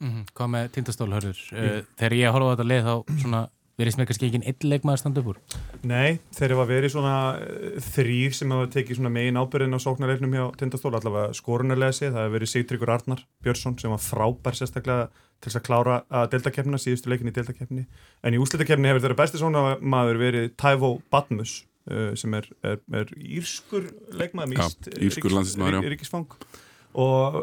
mm 0.01 0.09
-hmm. 0.09 0.23
Hvað 0.35 0.49
með 0.55 0.71
tindastólhörður? 0.75 1.39
Mm. 1.51 1.85
Þegar 1.97 2.13
ég 2.13 2.33
horfa 2.35 2.47
á 2.47 2.53
þetta 2.53 2.69
leið 2.71 2.83
þá 2.89 2.95
svona 3.21 3.41
verið 3.79 3.95
sem 3.95 4.03
ekki 4.05 4.15
ekki 4.15 4.39
einn 4.39 4.69
leikmaður 4.71 5.01
standa 5.01 5.21
upp 5.21 5.29
úr? 5.33 5.39
Nei, 5.87 6.19
þeir 6.35 6.47
eru 6.47 6.61
að 6.63 6.71
verið 6.71 6.93
svona 6.93 7.15
þrýr 7.89 8.35
sem 8.37 8.53
hafa 8.55 8.71
tekið 8.75 8.99
svona 8.99 9.11
megin 9.11 9.39
ábyrðin 9.39 9.75
á 9.75 9.79
sóknarleiknum 9.83 10.35
hjá 10.37 10.45
tindastól, 10.61 10.93
allavega 10.95 11.35
skorunarlega 11.35 11.95
sé, 11.97 12.09
það 12.09 12.23
hefur 12.23 12.35
verið 12.37 12.51
Sigtryggur 12.53 12.93
Arnar 12.95 13.23
Björnsson 13.43 13.77
sem 13.81 13.91
var 13.91 14.03
frábær 14.03 14.57
sérstaklega 14.57 15.09
til 15.11 15.51
þess 15.51 15.59
að 15.59 15.65
klára 15.67 16.01
að 16.09 16.29
deltakefna, 16.35 16.79
síðustu 16.81 17.11
leikin 17.11 17.31
í 17.31 17.35
deltakefni 17.35 17.85
en 18.23 18.37
í 18.37 18.41
úslitakefni 18.41 18.91
hefur 18.91 19.03
þeirra 19.03 19.19
besti 19.19 19.41
svona 19.41 19.65
maður 19.83 20.21
verið 20.23 20.53
Taivo 20.59 20.95
Badmus 21.11 21.57
uh, 21.91 22.13
sem 22.17 22.37
er, 22.39 22.47
er, 22.63 22.79
er 23.01 23.11
írskur 23.19 23.89
leikmaður 24.15 24.53
mýst, 24.55 24.87
ja, 24.87 25.01
írskur 25.09 25.35
landsinsmaður 25.35 25.91
ríkisfang. 25.91 26.37
Og 26.95 27.35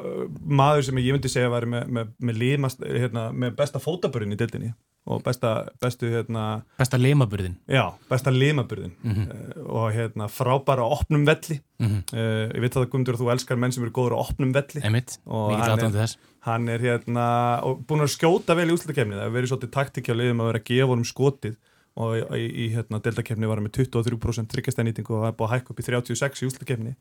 maður 0.49 0.87
sem 0.87 0.99
ég 1.03 1.13
myndi 1.13 1.29
segja 1.29 1.51
var 1.53 1.67
með, 1.69 1.91
með, 1.93 2.13
með, 2.25 2.39
límast, 2.41 2.81
hérna, 2.89 3.27
með 3.37 3.53
besta 3.59 3.83
fótaburinn 3.85 4.33
í 4.33 4.39
deltinni 4.41 4.71
og 5.11 5.23
besta, 5.25 5.53
bestu 5.83 6.07
hérna, 6.13 6.63
besta 6.79 6.99
limaburðin 7.01 7.57
já, 7.71 7.83
besta 8.11 8.31
limaburðin 8.31 8.93
mm 9.03 9.13
-hmm. 9.13 9.57
uh, 9.59 9.75
og 9.75 9.93
hérna 9.93 10.29
frábæra 10.29 10.85
opnum 10.87 11.27
velli. 11.27 11.61
Mm 11.79 11.87
-hmm. 11.87 12.03
uh, 12.15 12.49
ég 12.55 12.61
veit 12.61 12.77
að 12.77 12.87
að 12.87 13.21
þú 13.21 13.33
elskar 13.33 13.57
menn 13.57 13.73
sem 13.73 13.83
eru 13.83 13.93
góður 13.93 14.15
á 14.15 14.23
opnum 14.23 14.53
velli. 14.53 14.81
Einmitt, 14.83 15.19
og 15.27 15.59
hann 15.59 15.95
er, 15.95 16.17
hann 16.41 16.69
er 16.69 16.79
hérna 16.79 17.27
búin 17.87 18.03
að 18.03 18.15
skjóta 18.15 18.55
vel 18.55 18.71
í 18.71 18.73
úslutakefni 18.73 19.15
það 19.15 19.23
hefur 19.23 19.37
verið 19.37 19.49
svolítið 19.49 19.71
taktikja 19.71 20.15
liðum 20.15 20.41
að 20.41 20.47
vera 20.47 20.59
að 20.59 20.65
gefa 20.65 20.89
honum 20.89 21.05
skotið. 21.05 21.57
Og 21.95 22.17
í, 22.17 22.47
í, 22.65 22.69
hérna, 22.73 23.03
deltakefni 23.05 23.47
var 23.47 23.57
hann 23.57 23.67
með 23.69 23.77
23% 23.93 24.49
tryggastænýting 24.49 25.11
og 25.11 25.23
það 25.23 25.29
er 25.29 25.37
búin 25.37 25.49
að 25.49 25.53
hækka 25.53 25.71
upp 25.71 25.81
í 25.81 25.83
36 25.83 26.43
í 26.43 26.47
úslutakefni 26.47 26.95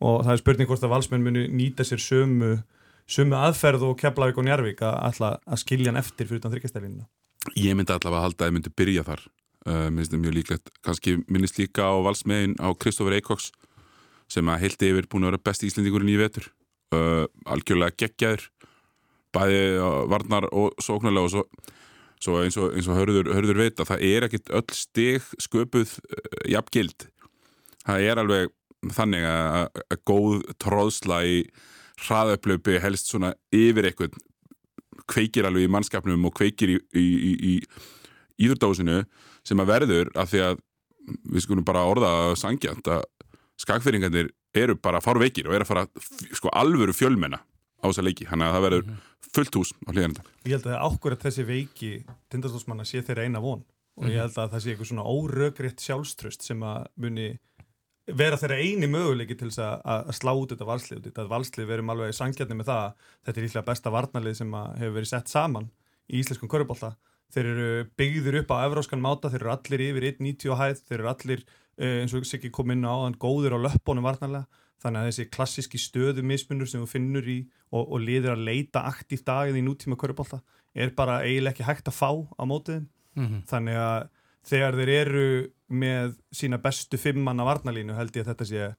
og 0.00 0.24
það 0.24 0.32
er 0.32 0.40
spurning 0.40 0.68
hvort 0.68 0.84
að 0.84 0.92
valsmenn 0.94 1.22
muni 1.22 1.48
nýta 1.48 1.84
sér 1.84 2.00
sömu, 2.00 2.62
sömu 3.06 3.36
aðferð 3.36 3.82
og 3.82 3.98
Keflavík 4.00 4.38
og 4.38 4.44
Njarvík 4.44 4.80
að, 4.80 5.36
að 5.44 5.60
skilja 5.60 5.92
hann 5.92 6.00
eftir 6.00 6.26
fyrir 6.26 6.40
þann 6.40 6.54
tryggastænýtingina 6.54 7.06
Ég 7.56 7.72
myndi 7.76 7.92
allavega 7.94 8.18
að 8.20 8.26
halda 8.26 8.44
að 8.44 8.50
ég 8.50 8.56
myndi 8.58 8.72
byrja 8.76 9.04
þar. 9.06 9.22
Uh, 9.68 9.88
minnst 9.92 10.12
það 10.12 10.22
mjög 10.22 10.36
líklegt, 10.38 10.70
kannski 10.84 11.18
minnist 11.28 11.58
líka 11.60 11.84
á 11.84 11.92
valsmeðin 12.04 12.56
á 12.60 12.68
Kristófur 12.80 13.16
Eikóks 13.16 13.50
sem 14.30 14.48
að 14.48 14.62
heilti 14.64 14.88
yfir 14.88 15.08
búin 15.10 15.26
að 15.26 15.34
vera 15.34 15.42
besti 15.50 15.68
íslendingurinn 15.68 16.12
í 16.12 16.20
vetur. 16.20 16.48
Uh, 16.92 17.26
algjörlega 17.48 17.96
geggjaður. 18.00 18.46
Bæði 19.36 19.60
varnar 20.10 20.48
og 20.50 20.80
sóknarlega 20.82 21.28
og 21.28 21.32
svo, 21.32 21.44
svo 22.20 22.38
eins 22.42 22.56
og, 22.58 22.72
eins 22.74 22.88
og 22.90 22.98
hörður, 22.98 23.30
hörður 23.36 23.60
veit 23.62 23.80
að 23.80 23.92
það 23.92 24.06
er 24.08 24.26
ekkit 24.26 24.54
öll 24.58 24.76
stig 24.76 25.28
sköpuð 25.44 25.92
uh, 25.96 26.24
jafngild. 26.50 27.08
Það 27.84 28.08
er 28.08 28.22
alveg 28.24 28.56
þannig 28.96 29.28
að, 29.28 29.80
að 29.92 30.02
góð 30.08 30.40
tróðsla 30.60 31.20
í 31.28 31.36
hraðauplöpi 32.00 32.80
helst 32.80 33.12
svona 33.12 33.34
yfir 33.52 33.90
eitthvað 33.90 34.16
kveikir 35.10 35.46
alveg 35.48 35.66
í 35.66 35.72
mannskapnum 35.72 36.26
og 36.28 36.34
kveikir 36.36 36.74
í, 36.74 36.78
í, 36.96 37.04
í, 37.04 37.32
í 37.52 38.46
íðurdáðsinu 38.46 39.02
sem 39.46 39.62
að 39.62 39.72
verður 39.72 40.12
að 40.18 40.32
því 40.32 40.42
að 40.48 40.60
við 41.32 41.44
skulum 41.44 41.66
bara 41.66 41.86
orða 41.88 42.10
sangjant 42.38 42.90
að 42.92 43.04
skakfeyringarnir 43.60 44.30
eru 44.56 44.76
bara 44.80 45.02
farveikir 45.04 45.48
og 45.48 45.56
eru 45.56 45.66
að 45.66 45.70
fara 45.70 45.86
sko 46.36 46.52
alvöru 46.56 46.94
fjölmenna 46.96 47.40
á 47.80 47.84
þessa 47.88 48.04
leiki, 48.04 48.26
hann 48.28 48.44
að 48.44 48.54
það 48.54 48.64
verður 48.66 48.86
mhm. 48.86 49.02
fullt 49.34 49.58
hús 49.58 49.72
á 49.86 49.90
hlýðanenda. 49.90 50.24
Ég 50.44 50.56
held 50.56 50.66
að 50.68 50.82
ákveður 50.86 51.16
að 51.16 51.26
þessi 51.26 51.46
veiki 51.48 51.92
tindastósmanna 52.32 52.86
sé 52.88 53.04
þeirra 53.06 53.28
eina 53.28 53.42
von 53.44 53.62
og 54.00 54.08
ég 54.08 54.16
mhm. 54.16 54.24
held 54.24 54.40
að 54.42 54.50
það 54.54 54.64
sé 54.64 54.72
eitthvað 54.72 54.90
svona 54.90 55.06
óröggriðt 55.14 55.86
sjálfströst 55.86 56.46
sem 56.46 56.66
að 56.66 56.90
muni 57.00 57.30
vera 58.16 58.38
þeirra 58.40 58.58
eini 58.60 58.88
möguleiki 58.90 59.36
til 59.38 59.50
þess 59.50 59.60
að 59.62 60.10
slá 60.16 60.32
út 60.32 60.52
þetta 60.52 60.68
valslið, 60.68 61.02
þetta 61.08 61.26
valslið 61.30 61.68
verum 61.70 61.92
alveg 61.92 62.14
sangjarni 62.16 62.56
með 62.58 62.70
það, 62.70 63.06
þetta 63.26 63.40
er 63.40 63.46
líklega 63.46 63.68
besta 63.68 63.92
varnarlið 63.94 64.36
sem 64.40 64.56
hefur 64.56 64.96
verið 64.96 65.10
sett 65.12 65.32
saman 65.32 65.68
í 66.10 66.20
íslenskum 66.20 66.50
körubólta, 66.50 66.94
þeir 67.34 67.50
eru 67.52 67.68
byggður 68.00 68.40
upp 68.42 68.54
á 68.54 68.64
evróskan 68.66 69.02
máta, 69.02 69.30
þeir 69.30 69.44
eru 69.44 69.52
allir 69.54 69.84
yfir 69.86 70.08
1.90 70.12 70.56
hæð, 70.60 70.82
þeir 70.88 70.98
eru 70.98 71.10
allir 71.12 71.44
eh, 71.78 72.00
eins 72.02 72.14
og 72.16 72.26
Siggi 72.26 72.50
kom 72.54 72.72
inn 72.74 72.86
á 72.86 72.94
þann 73.04 73.18
góður 73.22 73.58
á 73.58 73.64
löppunum 73.66 74.06
varnarlega, 74.08 74.64
þannig 74.80 75.02
að 75.02 75.10
þessi 75.10 75.28
klassíski 75.34 75.78
stöðu 75.80 76.24
mismunur 76.26 76.70
sem 76.70 76.82
þú 76.82 76.88
finnur 76.88 77.28
í 77.28 77.42
og, 77.70 77.84
og 77.84 78.00
liður 78.00 78.34
að 78.34 78.46
leita 78.48 78.86
aktíft 78.88 79.28
dagið 79.28 79.60
í 79.60 79.66
nútíma 79.66 79.98
körubólta 80.00 80.40
er 80.74 80.94
bara 80.96 81.20
eiginlega 81.26 81.52
ekki 81.52 81.68
hægt 81.68 81.90
að 81.90 81.98
fá 81.98 82.10
á 82.10 82.42
mótiðin, 82.48 82.88
mm 83.14 83.26
-hmm. 83.26 83.42
þannig 83.50 83.76
að 83.76 84.08
þegar 84.50 84.78
þeir 84.80 84.92
eru 84.96 85.26
með 85.70 86.14
sína 86.34 86.58
bestu 86.62 86.98
fimmanna 86.98 87.46
varnalínu 87.46 87.94
held 87.94 88.16
ég 88.16 88.24
að 88.26 88.32
þetta 88.32 88.48
sé 88.48 88.70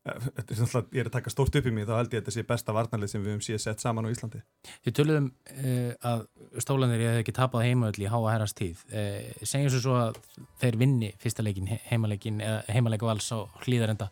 ég 0.00 1.00
er 1.02 1.08
að 1.10 1.12
taka 1.12 1.30
stórt 1.32 1.56
upp 1.58 1.66
í 1.68 1.72
mig 1.76 1.84
þá 1.84 1.92
held 1.98 2.14
ég 2.14 2.20
að 2.20 2.22
þetta 2.22 2.32
sé 2.32 2.44
besta 2.48 2.72
varnalið 2.72 3.10
sem 3.12 3.20
við 3.20 3.34
höfum 3.34 3.42
síðan 3.44 3.62
sett 3.66 3.82
saman 3.84 4.06
á 4.08 4.12
Íslandi 4.12 4.40
Þið 4.86 4.94
töluðum 4.96 5.26
uh, 5.28 5.90
að 6.08 6.22
stólanir 6.64 7.02
ég 7.04 7.12
hef 7.12 7.24
ekki 7.24 7.34
tapað 7.36 7.66
heimaöll 7.68 8.00
í 8.00 8.08
háa 8.08 8.20
herrans 8.32 8.56
tíð 8.56 8.80
uh, 8.88 9.44
segjum 9.44 9.74
svo 9.74 9.82
svo 9.84 9.98
að 10.00 10.20
þeir 10.62 10.78
vinni 10.80 11.10
fyrsta 11.20 11.44
leikin, 11.44 11.68
heimaleikin 11.90 12.40
eða 12.40 12.62
heimaleiku 12.72 13.10
vals 13.10 13.28
á 13.28 13.44
hlýðarenda 13.66 14.08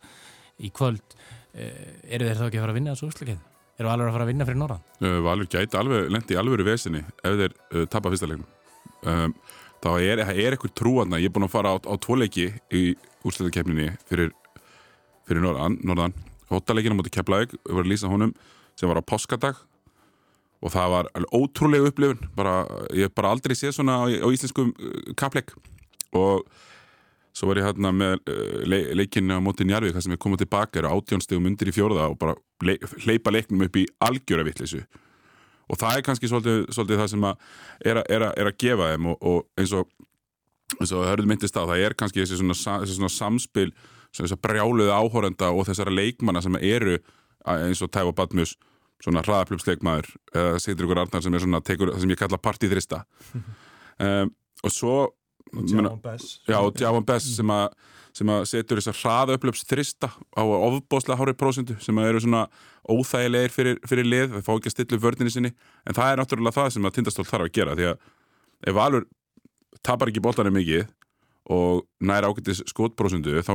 í 0.60 0.72
kvöld 0.76 1.16
uh, 1.16 1.72
eru 2.04 2.28
þeir 2.28 2.36
þá 2.36 2.46
ekki 2.50 2.60
að 2.60 2.66
fara 2.66 2.74
að 2.74 2.80
vinna 2.82 2.96
þessu 2.96 3.08
úrslukeið? 3.08 3.46
Eru 3.78 3.92
alveg 3.92 4.10
að 4.10 4.16
fara 4.18 4.24
að 4.26 4.32
vinna 4.32 4.44
fyrir 4.48 4.58
norðan? 4.58 4.86
Valur 5.24 5.48
gæti 5.48 5.78
alveg 5.78 6.08
lendi 6.10 6.34
í 6.34 6.38
alvöru 6.40 6.64
vesinni 6.66 7.00
ef 7.22 7.36
þeir 7.38 7.86
tapa 7.88 8.10
fyrsta 8.12 8.28
leikin 8.28 8.48
þá 9.84 9.90
er, 10.02 10.22
er 10.26 10.54
eitthvað 10.54 10.74
trúaðna, 10.78 11.20
ég 11.22 11.30
er 11.30 11.34
búin 11.34 11.46
að 11.46 11.54
fara 11.54 11.74
á, 11.74 11.76
á 11.78 11.94
tvoleiki 12.02 12.50
í 12.74 12.82
úrslutakefninni 13.26 13.92
fyrir, 14.08 14.32
fyrir 15.28 15.44
norðan, 15.44 15.78
norðan. 15.86 16.14
hóttaleginu 16.48 16.96
mútið 16.96 17.18
Keflavík, 17.18 17.56
við 17.60 17.74
varum 17.74 17.84
að 17.84 17.92
lýsa 17.92 18.10
honum 18.10 18.30
sem 18.78 18.88
var 18.88 19.02
á 19.02 19.04
páskadag. 19.04 19.58
Og 20.58 20.72
það 20.74 20.94
var 20.94 21.10
ótrúlega 21.36 21.90
upplifun. 21.92 22.30
Bara, 22.34 22.62
ég 22.90 23.06
hef 23.06 23.14
bara 23.14 23.30
aldrei 23.30 23.54
séð 23.54 23.76
svona 23.76 24.00
á, 24.02 24.04
á 24.10 24.26
íslenskum 24.32 24.72
uh, 24.74 25.12
kapleik 25.18 25.52
og 26.16 26.48
svo 27.36 27.50
var 27.50 27.60
ég 27.60 27.68
hérna 27.68 27.92
með 27.94 28.16
uh, 28.32 28.64
le, 28.66 28.80
leikinu 28.98 29.38
á 29.38 29.44
móti 29.44 29.66
Njarvík 29.68 29.94
þar 29.94 30.06
sem 30.06 30.16
ég 30.16 30.22
komið 30.24 30.42
tilbaka, 30.46 30.80
eru 30.80 30.90
átjónstegu 30.96 31.42
mundir 31.44 31.70
í 31.70 31.76
fjórða 31.76 32.08
og 32.10 32.18
bara 32.18 32.34
le, 32.66 32.78
hleypa 33.04 33.34
leiknum 33.34 33.68
upp 33.68 33.78
í 33.78 33.84
algjöra 34.08 34.46
vittlisu 34.48 34.82
og 35.68 35.80
það 35.80 35.98
er 35.98 36.06
kannski 36.06 36.30
svolítið, 36.30 36.64
svolítið 36.74 37.02
það 37.02 37.10
sem 37.14 37.26
að 37.28 37.46
er, 37.92 38.02
er, 38.04 38.26
er 38.32 38.50
að 38.50 38.58
gefa 38.64 38.90
þeim 38.92 39.10
og, 39.12 39.18
og 39.20 39.60
eins 39.60 39.74
og 39.76 39.90
eins 40.76 40.92
og 40.92 41.06
hörðu 41.08 41.28
myndist 41.30 41.56
á, 41.56 41.64
það 41.64 41.84
er 41.86 41.96
kannski 41.96 42.22
þessi 42.22 42.40
svona, 42.40 42.56
þessi 42.82 42.98
svona 42.98 43.12
samspil, 43.12 43.70
þess 44.16 44.34
að 44.36 44.42
brjáluði 44.44 44.92
áhórenda 44.92 45.52
og 45.54 45.68
þessara 45.68 45.94
leikmanna 45.94 46.42
sem 46.44 46.58
eru 46.60 46.98
eins 47.48 47.80
og 47.84 47.92
Tæfa 47.94 48.12
Badmus 48.16 48.56
svona 49.02 49.22
hraðaplupsleikmaður 49.22 50.10
eða 50.34 50.58
Sigdur 50.62 50.88
ykkur 50.88 51.00
Arnar 51.04 51.22
sem 51.24 51.36
er 51.36 51.44
svona, 51.44 51.62
tekur, 51.64 51.92
sem 52.00 52.12
ég 52.12 52.20
kalla 52.20 52.40
partíþrista. 52.42 53.04
Um, 53.98 54.28
og 54.62 54.70
svo 54.70 54.92
Djávan 55.50 55.96
Bess. 55.98 56.36
Já, 56.46 56.54
Djávan 56.70 57.02
Bess 57.02 57.32
sem 57.34 57.50
að 57.50 57.72
sem 58.14 58.30
að 58.30 58.44
setur 58.50 58.78
þessar 58.78 58.98
hraðaupplöps 59.00 59.64
þrista 59.66 60.12
á 60.14 60.42
ofbóslega 60.42 61.18
hárið 61.18 61.38
prósendu 61.40 61.76
sem 61.82 61.98
eru 61.98 62.22
svona 62.22 62.44
óþægilegir 62.88 63.52
fyrir, 63.54 63.80
fyrir 63.88 64.06
lið, 64.08 64.28
það 64.34 64.44
fá 64.46 64.52
ekki 64.54 64.70
að 64.70 64.74
stilla 64.74 64.96
upp 64.96 65.04
vördinni 65.04 65.32
sinni 65.32 65.50
en 65.84 65.96
það 65.96 66.12
er 66.12 66.20
náttúrulega 66.22 66.56
það 66.56 66.70
sem 66.74 66.88
að 66.88 66.94
tindastóll 66.98 67.26
þarf 67.28 67.48
að 67.48 67.54
gera 67.58 67.76
því 67.78 67.88
að 67.90 68.06
ef 68.68 68.78
Valur 68.78 69.06
tapar 69.86 70.10
ekki 70.10 70.22
bóltanum 70.24 70.56
mikið 70.58 70.86
og 71.54 71.84
næra 72.04 72.30
ákveldis 72.30 72.62
skotprósendu 72.68 73.42
þá 73.44 73.54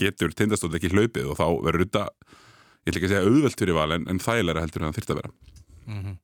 getur 0.00 0.34
tindastóll 0.36 0.72
ekki 0.76 0.92
hlaupið 0.92 1.32
og 1.32 1.38
þá 1.38 1.46
verður 1.64 1.86
þetta, 1.86 2.06
ég 2.82 2.92
ætla 2.92 3.00
ekki 3.00 3.08
að 3.08 3.14
segja 3.14 3.28
auðvelt 3.28 3.64
fyrir 3.64 3.78
Val 3.78 3.96
en, 3.96 4.08
en 4.08 4.22
þægilega 4.22 4.64
heldur 4.64 4.86
það 4.86 4.96
þurft 4.98 5.12
að 5.12 5.20
vera 5.20 5.32
mm 5.86 6.00
-hmm. 6.00 6.16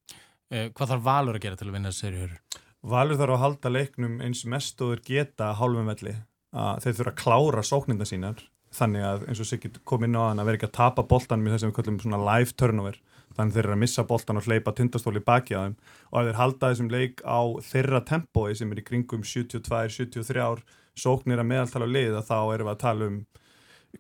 eh, 0.51 0.67
Hvað 0.73 0.95
þarf 0.95 1.07
Valur 1.09 1.39
að 1.39 1.45
gera 1.45 1.61
til 1.61 1.69
að 1.69 1.77
vinna 1.77 1.93
þessu 1.93 2.07
serjur? 2.07 2.37
Valur 2.83 3.21
þarf 3.21 3.37
að 3.37 3.45
halda 3.45 3.75
leiknum 3.75 4.21
eins 4.25 4.45
mest 4.45 4.81
og 4.81 4.95
þeir 4.95 5.05
geta 5.05 5.53
hálfum 5.59 5.91
velli 5.91 6.15
að 6.53 6.85
þeir 6.85 6.95
þurfa 6.99 7.13
að 7.13 7.21
klára 7.23 7.63
sókninda 7.63 8.07
sínar 8.09 8.45
þannig 8.75 9.05
að 9.09 9.23
eins 9.29 9.43
og 9.43 9.49
Sigurd 9.49 9.79
kom 9.89 10.05
inn 10.05 10.17
á 10.19 10.29
hann 10.29 10.43
að 10.43 10.51
vera 10.51 10.59
ekki 10.59 10.69
að 10.69 10.79
tapa 10.79 11.05
boltan 11.09 11.45
með 11.45 11.55
það 11.55 11.63
sem 11.63 11.71
við 11.71 11.79
kallum 11.79 12.01
svona 12.03 12.21
live 12.27 12.57
turnover. 12.61 12.99
Þannig 13.39 13.55
þeir 13.55 13.65
eru 13.65 13.75
að 13.77 13.83
missa 13.85 14.05
boltan 14.09 14.41
og 14.41 14.49
hleypa 14.49 14.75
tindastóli 14.75 15.23
baki 15.25 15.55
á 15.55 15.61
þeim. 15.63 15.77
Og 16.11 16.19
ef 16.21 16.29
þeir 16.29 16.41
halda 16.41 16.71
þessum 16.73 16.91
leik 16.93 17.23
á 17.23 17.41
þeirra 17.69 18.01
tempói 18.09 18.55
sem 18.59 18.73
er 18.73 18.83
í 18.83 18.87
kringum 18.89 19.25
72-73 19.25 20.43
ár 20.43 20.65
sóknir 20.99 21.41
að 21.41 21.51
meðaltala 21.53 21.89
liða 21.89 22.25
þá 22.27 22.39
erum 22.57 22.69
við 22.69 22.75
að 22.75 22.83
tala 22.83 23.11
um 23.13 23.21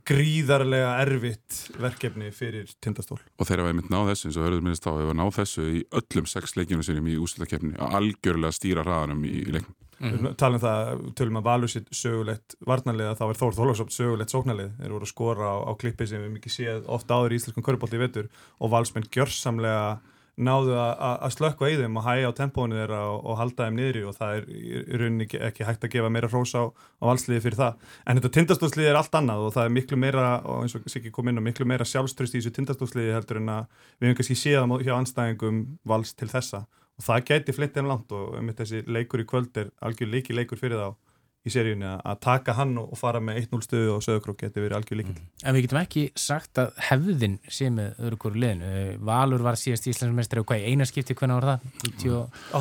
gríðarlega 0.09 0.92
erfitt 1.02 1.59
verkefni 1.80 2.30
fyrir 2.35 2.71
tindastól. 2.85 3.18
Og 3.40 3.49
þeirra 3.49 3.68
við 3.68 3.78
mitt 3.80 3.90
náð 3.92 4.12
þessu 4.12 4.28
eins 4.28 4.38
og 4.38 4.47
höfður 4.47 4.64
minnist 4.64 4.88
á, 4.88 4.92
varum 4.92 5.21
náð 5.21 5.35
þessu 5.40 5.66
í 5.68 5.83
öllum 6.00 6.28
sex 6.28 6.57
leikjunum 6.59 6.87
sinum 6.87 7.09
í 7.09 7.18
úslutakefni 7.21 7.76
að 7.76 7.99
algjörlega 8.00 8.57
stýra 8.57 8.85
hraðanum 8.85 9.25
í, 9.25 9.35
í 9.42 9.52
leiknum. 9.57 9.75
Mm 9.99 10.12
-hmm. 10.14 10.35
Talum 10.38 10.61
það, 10.62 11.00
tölum 11.18 11.40
að 11.40 11.49
valur 11.49 11.71
sitt 11.73 11.88
sögulegt 11.90 12.54
varnarlega, 12.66 13.16
þá 13.18 13.25
er 13.28 13.38
Þór 13.40 13.57
Þólarsópt 13.57 13.92
sögulegt 13.92 14.30
sóknarlið. 14.30 14.71
Þeir 14.78 14.92
voru 14.95 15.09
að 15.09 15.14
skora 15.14 15.49
á, 15.50 15.57
á 15.66 15.73
klippi 15.75 16.07
sem 16.07 16.23
við 16.23 16.35
mikið 16.37 16.52
séð 16.52 16.85
ofta 16.87 17.14
áður 17.14 17.33
í 17.33 17.38
Íslandskan 17.40 17.66
körpólti 17.66 17.99
í 17.99 18.04
vettur 18.04 18.28
og 18.61 18.71
valsmenn 18.71 19.11
gjörsamlega 19.11 19.99
náðu 20.38 20.76
að 20.78 21.33
slökka 21.35 21.68
í 21.71 21.76
þeim 21.80 21.99
og 21.99 22.07
hæja 22.07 22.30
á 22.30 22.38
tempónu 22.38 22.78
þeirra 22.78 23.00
og, 23.11 23.18
og 23.26 23.38
halda 23.40 23.66
þeim 23.66 23.78
niðri 23.78 24.04
og 24.07 24.16
það 24.16 24.37
er 24.37 24.47
í 24.54 24.83
rauninni 25.02 25.26
ekki, 25.49 25.66
hægt 25.66 25.87
að 25.87 25.92
gefa 25.97 26.12
meira 26.14 26.30
hrós 26.30 26.54
á, 26.54 26.62
á 26.71 27.04
valsliði 27.11 27.45
fyrir 27.45 27.59
það. 27.59 27.85
En 28.07 28.21
þetta 28.21 28.33
tindastóðsliði 28.38 28.92
er 28.92 29.00
allt 29.00 29.18
annað 29.18 29.47
og 29.49 29.54
það 29.57 29.68
er 29.68 29.76
miklu 29.76 30.00
meira, 30.00 30.26
og 30.47 30.64
eins 30.64 30.78
og 30.78 30.88
Siggi 30.88 31.12
kom 31.14 31.30
inn 31.33 31.42
á, 31.42 31.47
miklu 31.49 31.68
meira 31.68 31.87
sjálfströst 31.88 32.37
í 32.37 32.42
þessu 32.42 32.54
tindastóðsliði 32.59 33.16
heldur 33.16 33.42
en 33.42 33.52
að 33.57 33.66
við 33.99 34.09
hefum 34.09 34.21
kannski 34.23 34.38
séð 34.38 34.76
hjá 34.87 34.95
anstæðingum 34.99 35.64
vals 35.88 36.14
til 36.14 36.30
þessa 36.30 36.64
og 36.99 37.07
það 37.07 37.26
gæti 37.30 37.54
flitt 37.54 37.76
en 37.78 37.90
langt 37.90 38.12
og 38.14 38.35
um 38.38 38.49
þessi 38.59 38.83
leikur 38.90 39.23
í 39.23 39.26
kvöld 39.28 39.61
er 39.61 39.71
algjör 39.85 40.11
líki 40.11 40.35
leikur 40.35 40.59
fyrir 40.59 40.80
þá 40.80 41.08
í 41.47 41.52
seríunni 41.52 41.88
að 41.88 42.21
taka 42.25 42.54
hann 42.59 42.75
og 42.80 42.97
fara 42.99 43.21
með 43.25 43.45
1-0 43.45 43.62
stöðu 43.64 43.92
og 43.95 44.02
sögurkrók 44.04 44.40
geti 44.42 44.62
verið 44.62 44.78
algjör 44.78 45.00
líkill. 45.00 45.16
Mm. 45.16 45.28
En 45.45 45.57
við 45.57 45.66
getum 45.66 45.80
ekki 45.80 46.04
sagt 46.18 46.61
að 46.61 46.73
hefðin 46.88 47.37
sé 47.47 47.68
með 47.75 48.00
öðru 48.02 48.18
hverju 48.25 48.42
liðinu. 48.45 48.73
Valur 49.09 49.45
var 49.47 49.61
síðast 49.61 49.87
Íslandsmeistri 49.92 50.42
og 50.42 50.49
hvað 50.50 50.64
í 50.64 50.73
einaskipti 50.73 51.16
hvernig 51.18 51.38
var 51.38 51.47
það? 51.52 51.68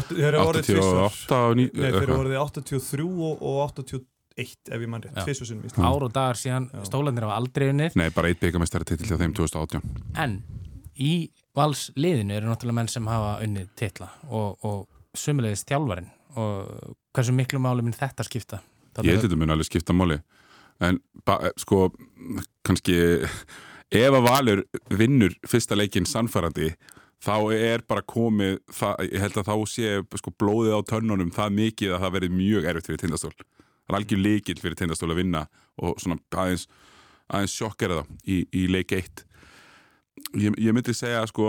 88 0.01 0.19
Þeir 0.21 1.99
eru 2.03 2.19
orðið 2.19 2.39
83 2.43 3.09
og 3.33 3.59
81 3.65 4.05
ef 4.37 4.83
ég 4.83 4.89
mann 4.91 5.01
rétt, 5.01 5.17
tviðsvarsunum 5.17 5.65
í 5.65 5.71
Íslandi. 5.71 5.87
Ár 5.89 6.05
og 6.05 6.13
dagar 6.13 6.37
síðan 6.37 6.67
stólandir 6.85 7.25
á 7.25 7.33
aldrei 7.33 7.71
unnið. 7.71 7.97
Nei, 7.97 8.11
bara 8.13 8.29
eitt 8.29 8.41
byggamestari 8.43 8.85
titill 8.85 9.17
á 9.17 9.21
þeim 9.23 9.33
2018. 9.33 9.81
En 10.21 10.37
í 10.93 11.13
Vals 11.57 11.87
liðinu 11.97 12.35
eru 12.37 12.51
náttúrulega 12.51 12.77
menn 12.77 12.91
sem 12.91 13.09
hafa 13.09 13.39
unnið 13.41 13.71
titla 13.79 14.11
og, 14.29 14.61
og 14.61 15.17
sumulegist 15.17 15.65
þjálfarin 15.71 16.11
og 16.37 16.93
hversu 17.17 17.35
miklu 17.35 17.61
máli 17.61 17.85
minn 17.85 17.97
þetta 17.97 18.25
skipta? 18.27 18.61
Ég 19.01 19.11
held 19.11 19.23
að 19.23 19.27
þetta 19.27 19.39
mun 19.41 19.53
alveg 19.53 19.69
skipta 19.69 19.95
máli. 19.95 20.19
En 20.83 20.99
sko 21.57 21.87
kannski 22.65 22.97
ef 23.25 24.13
að 24.13 24.25
Valur 24.27 24.63
vinnur 24.93 25.35
fyrsta 25.47 25.77
leikin 25.77 26.07
sannfærandi 26.09 26.71
þá 27.23 27.35
er 27.55 27.83
bara 27.89 28.05
komið 28.05 28.59
það, 28.69 29.05
ég 29.09 29.23
held 29.23 29.39
að 29.41 29.47
þá 29.49 29.55
sé 29.71 29.93
sko, 30.21 30.33
blóðið 30.37 30.75
á 30.77 30.81
tönnunum 30.91 31.31
það 31.33 31.55
mikið 31.57 31.95
að 31.95 32.03
það 32.03 32.17
verði 32.17 32.33
mjög 32.35 32.67
erfitt 32.69 32.89
fyrir 32.91 33.03
tindastól. 33.03 33.33
Það 33.37 33.93
er 33.93 33.97
algjör 34.01 34.21
leikil 34.21 34.59
fyrir 34.61 34.77
tindastól 34.77 35.09
að 35.13 35.21
vinna 35.23 35.47
og 35.81 35.97
svona 36.01 36.19
aðeins, 36.43 36.67
aðeins 37.31 37.55
sjokkera 37.57 38.01
það 38.01 38.13
í, 38.29 38.37
í 38.53 38.67
leik 38.69 38.93
1 38.97 39.23
ég, 40.35 40.57
ég 40.59 40.75
myndi 40.75 40.95
segja 40.95 41.25
sko 41.29 41.47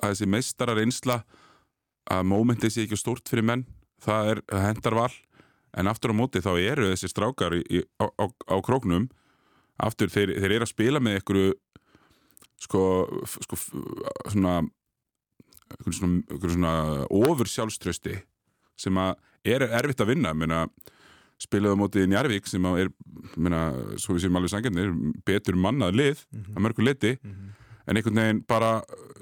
að 0.00 0.14
þessi 0.14 0.30
meistarar 0.30 0.80
einsla 0.82 1.20
að 2.10 2.26
mómentið 2.30 2.74
sé 2.74 2.86
ekki 2.86 2.98
stórt 2.98 3.30
fyrir 3.30 3.46
menn 3.46 3.66
það 4.04 4.32
er 4.32 4.42
hendar 4.66 4.96
val. 4.98 5.12
En 5.78 5.86
aftur 5.86 6.10
á 6.10 6.18
móti 6.18 6.42
þá 6.42 6.52
eru 6.58 6.90
þessi 6.90 7.10
strákar 7.12 7.54
í, 7.54 7.62
í, 7.70 7.82
á, 8.02 8.10
á, 8.10 8.24
á 8.26 8.56
króknum. 8.64 9.08
Aftur 9.80 10.10
þeir, 10.12 10.34
þeir 10.42 10.56
eru 10.56 10.66
að 10.66 10.72
spila 10.72 11.00
með 11.00 11.20
einhverju 11.20 11.52
sko, 12.60 12.82
sko 13.46 13.58
svona 14.28 14.60
einhverju 15.70 15.96
svona, 15.96 16.22
einhverju 16.26 16.56
svona 16.56 16.74
ofur 17.20 17.48
sjálfströsti 17.48 18.16
sem 18.80 18.98
að 18.98 19.14
er 19.46 19.64
erfitt 19.68 20.02
að 20.02 20.12
vinna. 20.14 20.34
Menna, 20.36 20.64
spilaðu 21.40 21.78
á 21.78 21.80
móti 21.80 22.04
Njarvík 22.10 22.50
sem 22.50 22.66
er, 22.74 22.90
menna, 23.36 23.70
svo 23.96 24.16
við 24.16 24.26
séum 24.26 24.36
alveg 24.40 24.52
sangjarnir 24.52 24.92
betur 25.24 25.56
mannað 25.56 25.96
lið 25.96 26.26
mm 26.26 26.42
-hmm. 26.42 26.56
að 26.56 26.62
mörgu 26.66 26.84
liti 26.84 27.16
mm 27.16 27.30
-hmm 27.30 27.56
en 27.90 27.98
einhvern 27.98 28.20
veginn 28.20 28.42
bara 28.46 28.70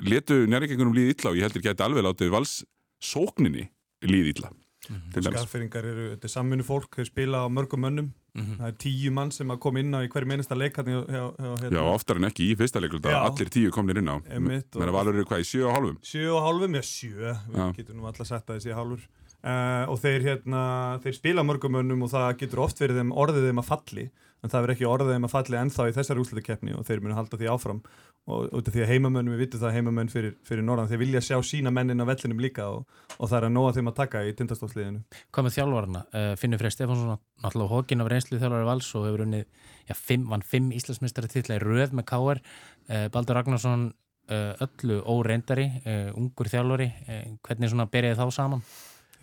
letu 0.04 0.42
njárvíkingunum 0.48 0.96
líði 0.96 1.14
illa 1.16 1.32
og 1.32 1.38
ég 1.38 1.46
heldur 1.46 1.64
gæti 1.64 1.84
alveg 1.84 2.04
látið 2.04 2.32
vals 2.34 2.54
sókninni 3.00 3.68
líði 4.04 4.34
illa 4.36 4.52
mm 4.88 4.96
-hmm. 4.96 5.28
Skarfeyringar 5.28 5.84
eru, 5.84 6.06
þetta 6.14 6.24
er 6.24 6.32
samfunni 6.32 6.64
fólk 6.64 6.96
þeir 6.96 7.06
spila 7.10 7.44
á 7.44 7.46
mörgum 7.48 7.80
mönnum. 7.80 8.10
Mm 8.34 8.44
-hmm. 8.44 8.58
það 8.60 8.68
er 8.68 8.76
tíu 8.78 9.10
mann 9.10 9.30
sem 9.30 9.50
að 9.50 9.58
koma 9.58 9.80
inn 9.80 9.94
á 9.94 10.00
í 10.04 10.08
hverju 10.08 10.28
minnsta 10.28 10.54
leik 10.54 10.76
hérna. 10.76 11.70
Já, 11.70 11.82
oftar 11.82 12.16
en 12.16 12.24
ekki 12.24 12.52
í 12.52 12.56
fyrsta 12.56 12.80
leik 12.80 12.92
allir 12.94 13.48
tíu 13.48 13.70
komnir 13.70 13.98
inn 13.98 14.08
á. 14.08 14.16
Menn 14.38 14.62
að 14.74 14.92
valur 14.92 15.14
eru 15.14 15.24
hvað 15.24 15.40
í 15.40 15.48
sjö 15.48 15.66
og 15.66 15.74
hálfum? 15.74 15.98
Sjö 16.02 16.28
og 16.32 16.42
hálfum, 16.42 16.74
já 16.74 16.82
sjö. 16.82 17.36
Við 17.48 17.76
getum 17.76 17.96
nú 17.96 18.06
alltaf 18.06 18.26
sett 18.26 18.50
að 18.50 18.60
þessi 18.60 18.74
hálfur 18.74 19.00
Uh, 19.48 19.88
og 19.88 19.96
þeir, 20.02 20.24
hérna, 20.26 20.62
þeir 21.00 21.14
spila 21.16 21.44
mörgumönnum 21.46 22.02
og 22.04 22.10
það 22.12 22.34
getur 22.42 22.60
oft 22.66 22.82
verið 22.82 22.98
þeim 23.00 23.14
orðið 23.16 23.46
þeim 23.48 23.60
að 23.62 23.68
falli 23.70 24.02
en 24.38 24.50
það 24.52 24.60
verður 24.60 24.74
ekki 24.74 24.86
orðið 24.88 25.14
þeim 25.14 25.26
að 25.26 25.32
falli 25.32 25.56
ennþá 25.58 25.86
í 25.88 25.94
þessar 25.96 26.20
úslutakefni 26.20 26.72
og 26.76 26.82
þeir 26.86 27.00
munu 27.02 27.16
halda 27.16 27.38
því 27.40 27.48
áfram 27.54 27.80
og 28.28 28.52
út 28.58 28.68
af 28.68 28.74
því 28.74 28.82
að 28.84 28.90
heimamönnum, 28.92 29.32
við 29.34 29.40
vitum 29.46 29.62
það 29.62 29.76
heimamönn 29.78 30.10
fyrir, 30.12 30.34
fyrir 30.44 30.66
norðan, 30.66 30.90
þeir 30.90 31.00
vilja 31.00 31.22
sjá 31.24 31.38
sína 31.48 31.72
mennin 31.72 32.04
á 32.04 32.06
vellinum 32.10 32.42
líka 32.44 32.66
og, 32.68 32.84
og 33.16 33.24
það 33.24 33.38
er 33.38 33.46
að 33.48 33.54
nóga 33.54 33.72
þeim 33.78 33.88
að 33.88 33.96
taka 34.02 34.20
í 34.28 34.34
tindastofsliðinu. 34.36 35.00
Hvað 35.32 35.46
með 35.46 35.56
þjálfarna? 35.56 36.00
Uh, 36.12 36.34
Finnur 36.36 36.60
Freyr 36.60 36.74
Stefánsson, 36.74 37.16
náttúrulega 37.40 37.72
hókin 37.72 38.04
af 38.04 38.10
reynslu 38.12 38.36
þjálfari 38.42 38.68
vals 38.68 38.90
og 39.00 39.08
hefur 39.08 39.24
unnið, 39.24 39.48
já, 39.88 39.94
fimm, 39.96 40.28
vann 40.28 40.44
fimm 40.44 40.68
Íslandsmyndstari 40.76 41.32
tilla 41.32 41.56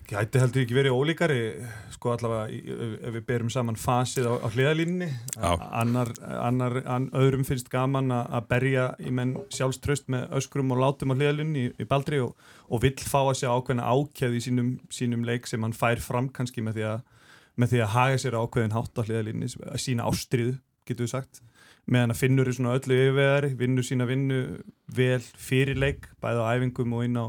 Gæti 0.06 0.38
heldur 0.38 0.62
ekki 0.62 0.76
verið 0.78 0.94
ólíkari, 0.94 1.38
sko 1.96 2.12
allavega 2.14 2.76
ef 3.08 3.14
við 3.16 3.24
berum 3.26 3.48
saman 3.50 3.78
fasið 3.80 4.28
á, 4.30 4.34
á 4.38 4.48
hliðalínni, 4.54 5.08
annar, 5.42 6.12
annar 6.22 6.76
an, 6.84 7.08
öðrum 7.18 7.46
finnst 7.48 7.72
gaman 7.74 8.14
að 8.14 8.46
berja 8.52 8.84
í 9.02 9.10
menn 9.10 9.32
sjálfströst 9.56 10.06
með 10.14 10.28
öskrum 10.38 10.76
og 10.76 10.84
látum 10.84 11.10
á 11.10 11.18
hliðalínni 11.18 11.64
í, 11.64 11.72
í 11.82 11.88
baldri 11.90 12.20
og, 12.22 12.36
og 12.70 12.84
vill 12.84 13.00
fá 13.02 13.24
að 13.24 13.40
sjá 13.40 13.48
ákveðna 13.50 13.88
ákjæði 13.90 14.38
í 14.38 14.44
sínum, 14.46 14.70
sínum 14.94 15.24
leik 15.26 15.50
sem 15.50 15.66
hann 15.66 15.74
fær 15.74 16.04
fram 16.04 16.28
kannski 16.36 16.62
með 16.62 16.78
því 16.78 16.86
að, 16.92 17.00
með 17.58 17.74
því 17.74 17.82
að 17.82 17.94
haga 17.96 18.20
sér 18.22 18.38
ákveðin 18.38 18.76
hátt 18.78 19.02
á 19.02 19.06
hliðalínni, 19.08 19.50
að 19.72 19.82
sína 19.88 20.06
ástriðu, 20.12 20.60
getur 20.86 21.08
við 21.08 21.16
sagt, 21.16 21.42
meðan 21.90 22.14
að 22.14 22.20
finnur 22.22 22.52
í 22.52 22.54
svona 22.60 22.76
öllu 22.78 23.00
yfirveðari, 23.00 23.56
vinnur 23.58 23.90
sína 23.90 24.06
vinnu 24.06 24.44
vel 24.86 25.18
fyrir 25.34 25.82
leik, 25.82 26.12
bæða 26.22 26.46
á 26.46 26.54
æfingum 26.54 26.94
og 26.94 27.08
inn 27.08 27.18
á, 27.18 27.26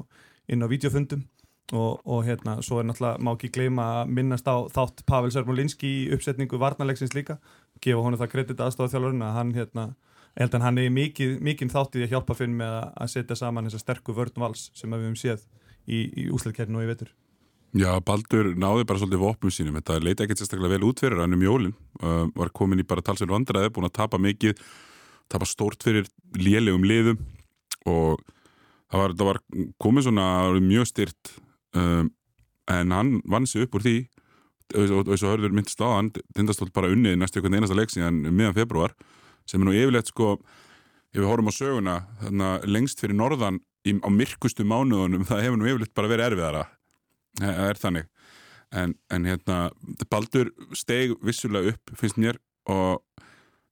inn 0.53 0.61
á 0.61 0.69
videofundum 0.69 1.25
Og, 1.75 1.99
og 2.07 2.21
hérna, 2.23 2.61
svo 2.63 2.79
er 2.79 2.87
náttúrulega, 2.87 3.19
má 3.19 3.33
ekki 3.33 3.49
gleyma 3.51 3.85
að 4.01 4.11
minnast 4.15 4.47
á 4.47 4.55
þátt 4.71 5.03
Pavel 5.09 5.33
Sörmulinski 5.35 5.89
í 5.89 6.03
uppsetningu 6.15 6.61
varnalegsins 6.63 7.17
líka. 7.17 7.41
Gefa 7.83 8.05
honu 8.05 8.21
það 8.21 8.31
kredit 8.37 8.63
aðstofað 8.63 9.09
að 9.11 9.35
hann, 9.35 9.51
hérna, 9.57 9.87
ég 10.37 10.45
held 10.45 10.55
að 10.55 10.67
hann 10.69 10.79
er 10.79 10.95
mikið, 10.95 11.33
mikið 11.43 11.73
þátt 11.75 11.99
í 11.99 12.05
að 12.07 12.15
hjálpa 12.15 12.39
finn 12.39 12.55
með 12.61 12.77
að 12.95 13.13
setja 13.17 13.39
saman 13.43 13.67
þessa 13.67 13.83
sterku 13.83 14.15
vörn 14.15 14.39
vals 14.39 14.69
sem 14.79 14.95
við 14.95 15.09
hefum 15.09 15.19
séð 15.19 15.43
í, 15.91 16.05
í 16.07 16.29
úsleikkernu 16.31 16.79
og 16.79 16.87
í 16.87 16.91
vetur. 16.93 17.11
Já, 17.77 17.91
Baldur 17.99 18.53
náði 18.55 18.87
bara 18.87 19.03
svolítið 19.03 19.25
vopnum 19.25 19.53
sínum, 19.53 19.81
þetta 19.81 19.99
leita 20.01 20.25
ekkert 20.25 20.41
sérstaklega 20.41 20.79
vel 20.79 20.87
út 20.87 21.03
fyrir 21.03 21.19
hann 21.21 21.35
um 21.35 21.43
jólinn, 21.43 21.75
uh, 21.99 22.29
var 22.39 22.55
komin 22.55 22.81
í 22.81 22.87
bara 22.87 23.03
talsverð 23.05 23.35
vandraði, 23.35 23.73
búin 23.75 23.91
að 23.91 23.99
tapa 23.99 24.23
mikið 24.23 24.55
tapa 25.33 25.49
stórt 25.49 25.83
fyrir 25.83 26.07
lélegum 26.39 26.87
liðum. 26.87 27.19
Og 27.87 28.23
það 28.91 29.03
var, 29.03 29.17
það 29.19 29.29
var 29.31 29.41
komið 29.83 30.09
svona 30.09 30.29
mjög 30.63 30.89
styrt 30.91 31.33
um, 31.77 32.13
en 32.73 32.95
hann 32.95 33.19
vann 33.25 33.47
sig 33.47 33.67
upp 33.67 33.77
úr 33.79 33.85
því. 33.87 33.97
Og 34.75 35.07
þess 35.07 35.23
að 35.23 35.31
hörður 35.31 35.55
mynd 35.55 35.71
staðan 35.71 36.11
tindastótt 36.35 36.75
bara 36.75 36.91
unnið 36.91 37.21
næstu 37.21 37.39
einhvern 37.39 37.61
einasta 37.61 37.77
leik 37.79 37.93
síðan 37.93 38.25
miðan 38.27 38.57
februar 38.57 38.97
sem 39.47 39.63
er 39.63 39.69
nú 39.69 39.75
yfirleitt 39.77 40.11
sko 40.11 40.33
ef 41.15 41.21
við 41.21 41.29
horfum 41.29 41.51
á 41.51 41.55
söguna 41.55 41.95
þarna, 42.23 42.49
lengst 42.67 43.01
fyrir 43.01 43.15
norðan 43.15 43.61
í, 43.87 43.95
á 44.03 44.09
myrkustu 44.11 44.67
mánuðunum 44.67 45.27
það 45.31 45.45
hefur 45.45 45.61
nú 45.61 45.71
yfirleitt 45.71 45.95
bara 45.95 46.11
verið 46.11 46.33
erfiðara. 46.33 46.65
Það 47.39 47.63
er 47.69 47.81
þannig. 47.85 48.11
En, 48.77 48.97
en 49.15 49.29
hérna 49.31 49.59
Baldur 50.11 50.51
steg 50.75 51.15
vissulega 51.25 51.77
upp 51.77 51.99
finnst 52.01 52.19
mér 52.19 52.41
og 52.67 53.05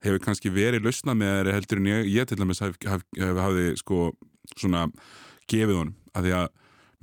hefur 0.05 0.23
kannski 0.23 0.53
verið 0.55 0.85
lausna 0.87 1.17
með 1.19 1.33
þeirri 1.41 1.55
heldur 1.57 1.81
en 1.81 1.89
ég, 1.91 2.11
ég 2.13 2.29
til 2.29 2.39
dæmis 2.39 2.63
hafði 2.63 2.93
haf, 2.93 3.03
haf, 3.19 3.41
haf, 3.43 3.59
sko 3.81 4.01
svona 4.55 4.87
gefið 5.51 5.81
honum. 5.81 5.97
Að 6.15 6.29
því 6.29 6.37
að 6.39 6.53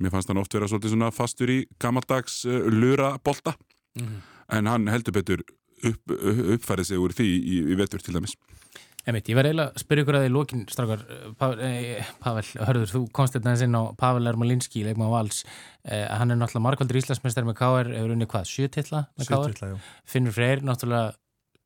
mér 0.02 0.14
fannst 0.14 0.30
hann 0.32 0.40
oft 0.42 0.54
vera 0.54 0.68
svolítið 0.70 0.94
svona 0.94 1.12
fastur 1.14 1.52
í 1.52 1.58
gammaldags 1.82 2.42
uh, 2.48 2.66
lurabolta 2.70 3.56
mm 3.98 4.06
-hmm. 4.06 4.22
en 4.58 4.66
hann 4.66 4.88
heldur 4.88 5.16
betur 5.18 5.44
upp, 5.82 6.16
uppfærið 6.56 6.90
sig 6.90 6.98
úr 6.98 7.12
því 7.12 7.28
í, 7.28 7.62
í 7.72 7.78
vetur 7.78 8.02
til 8.02 8.14
dæmis 8.14 8.36
Emitt, 9.02 9.26
ég 9.26 9.34
verði 9.34 9.50
eiginlega 9.50 9.72
að 9.72 9.82
spyrja 9.82 10.02
ykkur 10.04 10.14
að 10.14 10.22
því 10.22 10.30
lókin, 10.30 10.60
straukar, 10.70 11.00
Pavel, 11.34 11.56
eh, 11.66 12.10
Pavel, 12.22 12.44
hörður, 12.68 12.90
þú 12.92 13.00
komst 13.10 13.34
þetta 13.34 13.50
eins 13.50 13.64
inn 13.64 13.74
á 13.74 13.82
Pavel 13.98 14.30
Ermolinski, 14.30 14.84
leikma 14.86 15.08
á 15.10 15.14
Vals, 15.18 15.40
eh, 15.82 16.06
hann 16.06 16.30
er 16.30 16.38
náttúrulega 16.38 16.66
markvaldur 16.68 17.00
Íslandsmeistar 17.00 17.42
með 17.42 17.56
K.R. 17.58 17.90
hefur 17.96 18.14
unni 18.14 18.28
hvað, 18.30 18.46
sjö 18.46 18.68
tilla 18.70 19.08
með 19.18 19.26
K.R. 19.26 19.50
Sjötilla, 19.50 19.70
já. 19.72 19.80
Finnur 20.06 20.36
Freyr, 20.36 20.62
náttúrulega 20.62 21.16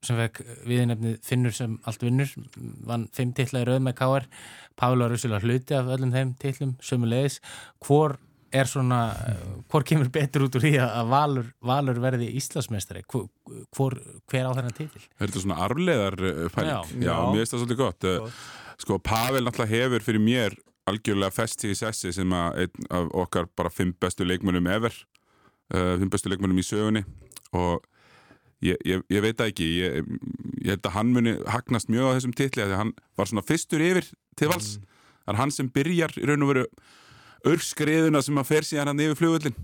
sem 0.05 0.19
fekk 0.21 0.43
viðnefnið 0.69 1.17
Finnur 1.25 1.55
sem 1.57 1.79
allt 1.89 2.05
vinnur, 2.05 2.31
vann 2.87 3.09
fimm 3.17 3.33
tilla 3.37 3.63
í 3.63 3.67
rauð 3.69 3.83
með 3.87 3.97
K.R. 3.99 4.29
Pavel 4.79 5.03
var 5.05 5.13
russulega 5.15 5.43
hluti 5.47 5.77
af 5.77 5.91
öllum 5.97 6.13
þeim 6.15 6.35
tillum, 6.43 6.77
sömu 6.85 7.09
leiðis, 7.11 7.41
hvor 7.85 8.19
er 8.55 8.69
svona, 8.71 9.01
hvor 9.71 9.85
kemur 9.87 10.09
betur 10.13 10.47
út 10.47 10.57
úr 10.57 10.65
því 10.65 10.75
að 10.83 11.11
Valur, 11.11 11.49
Valur 11.67 11.99
verði 12.03 12.29
Íslandsmeistari, 12.39 13.03
hvor, 13.11 13.27
hvor, 13.75 13.97
hver 14.31 14.47
á 14.49 14.53
þennan 14.57 14.77
titil? 14.77 15.03
Er 15.19 15.27
þetta 15.27 15.43
svona 15.43 15.59
arfleðar 15.67 16.17
uh, 16.21 16.47
pæling? 16.55 16.71
Já. 16.71 16.79
Já, 16.95 17.11
Já. 17.11 17.17
mér 17.33 17.43
finnst 17.43 17.57
það 17.57 17.63
svolítið 17.65 17.81
gott. 17.83 18.07
Uh, 18.07 18.21
Gott. 18.23 18.47
Sko, 18.85 19.01
Pavel 19.03 19.45
náttúrulega 19.47 19.83
hefur 19.83 20.07
fyrir 20.07 20.23
mér 20.23 20.57
algjörlega 20.87 21.35
festi 21.35 21.73
í 21.73 21.77
sessi 21.79 22.13
sem 22.15 22.33
að 22.37 22.63
einn 22.65 22.89
af 22.95 23.13
okkar 23.25 23.51
bara 23.59 23.73
fimm 23.73 23.95
bestu 24.01 24.27
leikmönnum 24.29 24.71
ever, 24.71 24.95
uh, 25.75 25.95
fimm 25.99 26.13
bestu 26.13 26.31
leikmönnum 26.31 26.63
í 26.63 26.67
sögunni 26.67 27.03
og 27.57 27.83
ég, 28.67 28.83
ég, 28.89 29.05
ég 29.13 29.25
veit 29.25 29.39
það 29.39 29.53
ekki, 29.53 29.69
ég, 29.81 30.11
ég 30.65 30.75
held 30.75 30.89
að 30.89 30.97
hann 30.97 31.15
muni 31.15 31.37
hagnast 31.51 31.91
mjög 31.93 32.11
á 32.11 32.15
þessum 32.17 32.37
titli 32.37 32.65
að 32.65 32.77
hann 32.81 32.93
var 33.19 33.31
svona 33.31 33.47
fyrstur 33.47 33.85
yfir 33.85 34.09
til 34.39 34.51
vals. 34.53 34.77
Það 35.27 35.35
er 35.35 35.41
hann 35.41 35.55
sem 35.55 35.71
byrjar 35.73 36.15
í 36.21 36.27
raun 36.29 36.47
og 36.47 36.53
veru 36.53 36.67
örskriðuna 37.47 38.23
sem 38.25 38.39
að 38.41 38.51
fer 38.51 38.67
síðan 38.67 38.93
hann 38.93 39.03
yfir 39.07 39.19
flugvöllin 39.21 39.57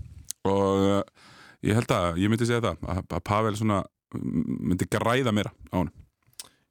og 0.47 0.85
uh, 0.87 1.01
ég 1.63 1.77
held 1.77 1.91
að, 1.95 2.21
ég 2.21 2.31
myndi 2.31 2.47
segja 2.47 2.63
það, 2.63 2.87
að, 3.05 3.19
Pavel 3.27 3.55
svona 3.59 3.81
mm, 4.15 4.55
myndi 4.71 4.87
græða 4.91 5.33
meira 5.35 5.53
á 5.71 5.75
hann. 5.79 5.91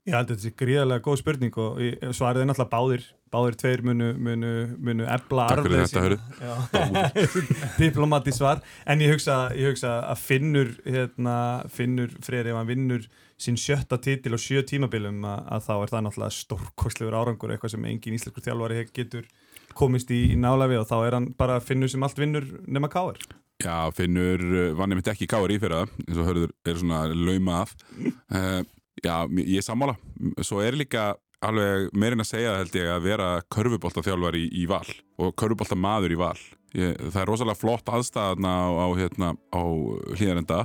Ég 0.02 0.16
held 0.16 0.26
að 0.26 0.30
þetta 0.32 0.42
sé 0.48 0.54
gríðarlega 0.58 1.04
góð 1.04 1.18
spurning 1.20 1.58
og 1.62 1.82
svarið 2.16 2.42
er 2.42 2.48
náttúrulega 2.50 2.72
báðir 2.72 3.04
báðir 3.32 3.56
tveir 3.56 3.82
munu, 3.86 4.10
munu, 4.20 4.52
munu 4.82 5.06
ebla 5.08 5.46
þetta, 5.56 5.86
sína. 5.88 7.04
diplomati 7.80 8.34
svar. 8.34 8.60
En 8.84 9.02
ég 9.04 9.14
hugsa, 9.14 9.46
ég 9.56 9.72
hugsa 9.72 9.94
að 10.10 10.24
finnur 10.26 10.72
hérna, 10.84 11.36
finnur 11.72 12.12
Freyr 12.24 12.50
ef 12.50 12.58
hann 12.58 12.68
vinnur 12.68 13.06
sín 13.40 13.56
sjötta 13.58 13.98
titil 14.02 14.36
og 14.36 14.42
sjö 14.42 14.62
tímabilum 14.68 15.22
að, 15.26 15.46
að 15.56 15.64
þá 15.68 15.72
er 15.76 15.94
það 15.94 16.04
náttúrulega 16.06 16.36
stórkostlegur 16.38 17.16
árangur 17.18 17.54
eitthvað 17.54 17.74
sem 17.74 17.88
engin 17.90 18.18
íslenskur 18.18 18.44
þjálfari 18.44 18.84
getur 18.92 19.30
komist 19.78 20.12
í, 20.12 20.20
í 20.34 20.36
nála 20.38 20.68
við 20.70 20.82
og 20.82 20.90
þá 20.90 20.98
er 21.00 21.16
hann 21.18 21.30
bara 21.38 21.62
finnur 21.64 21.90
sem 21.90 22.04
allt 22.04 22.20
vinnur 22.20 22.46
nema 22.68 22.92
káir 22.92 23.22
Já, 23.62 23.88
Finnur 23.94 24.42
uh, 24.42 24.68
var 24.74 24.88
nefnt 24.90 25.08
ekki 25.12 25.28
káar 25.30 25.52
í 25.54 25.58
fyrir 25.62 25.84
það 25.84 25.98
eins 26.04 26.18
og 26.18 26.26
hörður 26.26 26.54
er 26.66 26.78
svona 26.80 27.02
lauma 27.14 27.60
af. 27.62 27.74
Uh, 28.26 28.62
Já, 29.02 29.16
ég 29.34 29.58
er 29.58 29.66
sammála. 29.66 29.96
Svo 30.46 30.60
er 30.62 30.76
líka 30.78 31.12
alveg 31.42 31.88
meirinn 31.98 32.22
að 32.22 32.28
segja 32.28 32.58
held 32.60 32.76
ég 32.78 32.90
að 32.92 33.06
vera 33.08 33.30
körfuboltaþjálfar 33.50 34.38
í, 34.38 34.44
í 34.62 34.66
val 34.70 34.86
og 35.18 35.34
körfuboltamaður 35.40 36.14
í 36.14 36.20
val. 36.20 36.38
Ég, 36.78 36.94
Það 37.02 37.18
er 37.24 37.28
rosalega 37.28 37.58
flott 37.58 37.90
aðstæðna 37.90 38.52
á, 38.52 38.68
á, 38.78 38.86
hérna, 38.96 39.32
á 39.50 39.62
hlýðarenda 40.14 40.60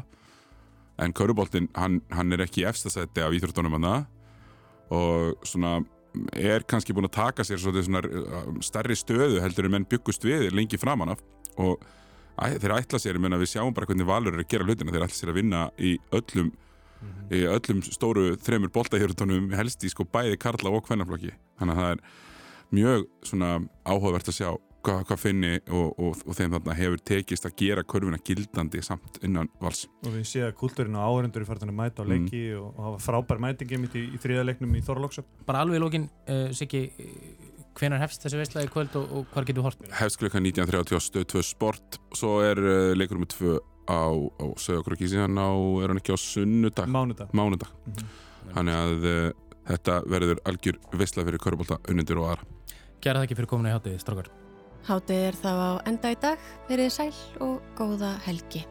en 1.01 1.13
körfuboltin, 1.17 1.67
hann, 1.77 1.99
hann 2.13 2.33
er 2.33 2.45
ekki 2.45 2.65
efstasætti 2.69 3.25
af 3.25 3.35
íþróttunum 3.35 3.75
hann 3.77 4.05
og 4.93 5.45
svona 5.45 5.81
er 6.33 6.63
kannski 6.65 6.93
búin 6.95 7.09
að 7.09 7.17
taka 7.17 7.45
sér 7.45 7.59
svona 7.61 8.01
uh, 8.07 8.47
stærri 8.63 8.95
stöðu 8.97 9.41
heldur 9.43 9.67
en 9.67 9.75
menn 9.75 9.87
byggust 9.89 10.23
við 10.25 10.47
lengi 10.55 10.79
framan 10.79 11.13
af 11.13 11.21
og 11.59 11.83
þeir 12.37 12.75
ætla 12.77 13.01
sér, 13.01 13.17
ég 13.17 13.23
meina 13.23 13.39
við 13.41 13.55
sjáum 13.55 13.73
bara 13.75 13.89
hvernig 13.89 14.07
Valur 14.07 14.35
er 14.35 14.43
að 14.43 14.49
gera 14.51 14.65
hlutina, 14.67 14.93
þeir 14.93 15.07
ætla 15.07 15.17
sér 15.17 15.31
að 15.33 15.39
vinna 15.39 15.61
í 15.81 15.95
öllum, 16.13 16.51
í 17.31 17.41
öllum 17.47 17.81
stóru 17.83 18.29
þremur 18.39 18.71
boltahjörðunum 18.75 19.51
helst 19.57 19.83
í 19.83 19.89
sko 19.91 20.05
bæði 20.07 20.37
karla 20.39 20.71
og 20.71 20.85
kvennaflokki 20.87 21.33
þannig 21.59 21.75
að 21.75 21.83
það 21.83 21.91
er 21.91 22.01
mjög 22.77 23.05
svona 23.23 23.49
áhugavert 23.87 24.27
að 24.31 24.37
sjá 24.37 24.49
hvað, 24.87 25.01
hvað 25.09 25.19
finni 25.19 25.49
og, 25.67 25.87
og, 25.99 26.21
og 26.27 26.35
þeim 26.37 26.53
þarna 26.55 26.75
hefur 26.77 27.01
tekist 27.09 27.47
að 27.47 27.55
gera 27.59 27.83
körfuna 27.83 28.19
gildandi 28.23 28.79
samt 28.85 29.19
innan 29.25 29.49
vals 29.59 29.85
og 30.05 30.13
við 30.13 30.23
séum 30.29 30.47
að 30.47 30.55
kultúrin 30.61 30.95
og 30.95 31.07
áhörundur 31.09 31.43
er 31.43 31.49
farin 31.49 31.73
að 31.73 31.79
mæta 31.81 32.03
á 32.03 32.07
Mm. 32.07 32.13
leiki 32.13 32.43
og, 32.55 32.69
og 32.77 32.83
hafa 32.85 33.03
frábær 33.07 33.41
mætingi 33.43 33.79
mitt 33.83 33.95
í, 33.99 34.05
í 34.15 34.19
þriða 34.23 34.45
leiknum 34.47 34.75
í 34.79 34.83
Þorlóksöp 34.87 35.27
Bara 35.49 35.65
alveg 35.65 35.79
í 35.79 35.83
lókin, 35.83 36.07
uh, 36.31 36.47
Siggi, 36.55 36.83
hvenar 37.77 37.99
hefst 38.05 38.23
þessi 38.23 38.39
veistlega 38.39 38.69
í 38.69 38.71
kvöld 38.71 38.95
og, 38.99 39.11
og 39.11 39.33
hvar 39.33 39.47
getur 39.49 39.65
hort? 39.67 39.83
hefst 39.99 40.21
klukkan 40.21 40.45
19.30 40.47 40.95
á 40.95 40.99
stöð 41.03 41.27
2 41.35 41.43
sport 41.49 41.99
svo 42.15 42.37
er 42.47 42.61
uh, 42.63 42.93
leikur 42.95 43.19
með 43.19 43.33
2 43.35 43.57
á, 43.87 44.03
á 44.13 44.45
sögurkröki 44.59 45.09
síðan 45.09 45.39
á, 45.39 45.49
er 45.81 45.91
hann 45.91 46.01
ekki 46.01 46.15
á 46.15 46.19
sunnudag, 46.19 46.91
mánudag. 46.91 47.33
Mánudag. 47.35 47.71
Þannig 48.53 48.77
að 48.77 49.07
uh, 49.07 49.29
þetta 49.71 49.99
verður 50.07 50.43
algjör 50.47 50.79
veistla 50.99 51.25
fyrir 51.27 51.43
körbólta 51.43 51.79
unnendur 51.89 52.21
og 52.23 52.31
aðra. 52.33 52.49
Gerða 53.01 53.21
það 53.21 53.27
ekki 53.27 53.39
fyrir 53.41 53.51
kominu 53.53 53.71
í 53.71 53.75
hátið, 53.77 53.99
strákar. 54.03 54.31
Hátið 54.87 55.27
er 55.27 55.37
þá 55.41 55.51
á 55.51 55.71
enda 55.89 56.13
í 56.13 56.17
dag, 56.23 56.49
verið 56.69 56.93
sæl 56.95 57.13
og 57.43 57.61
góða 57.79 58.15
helgi. 58.27 58.63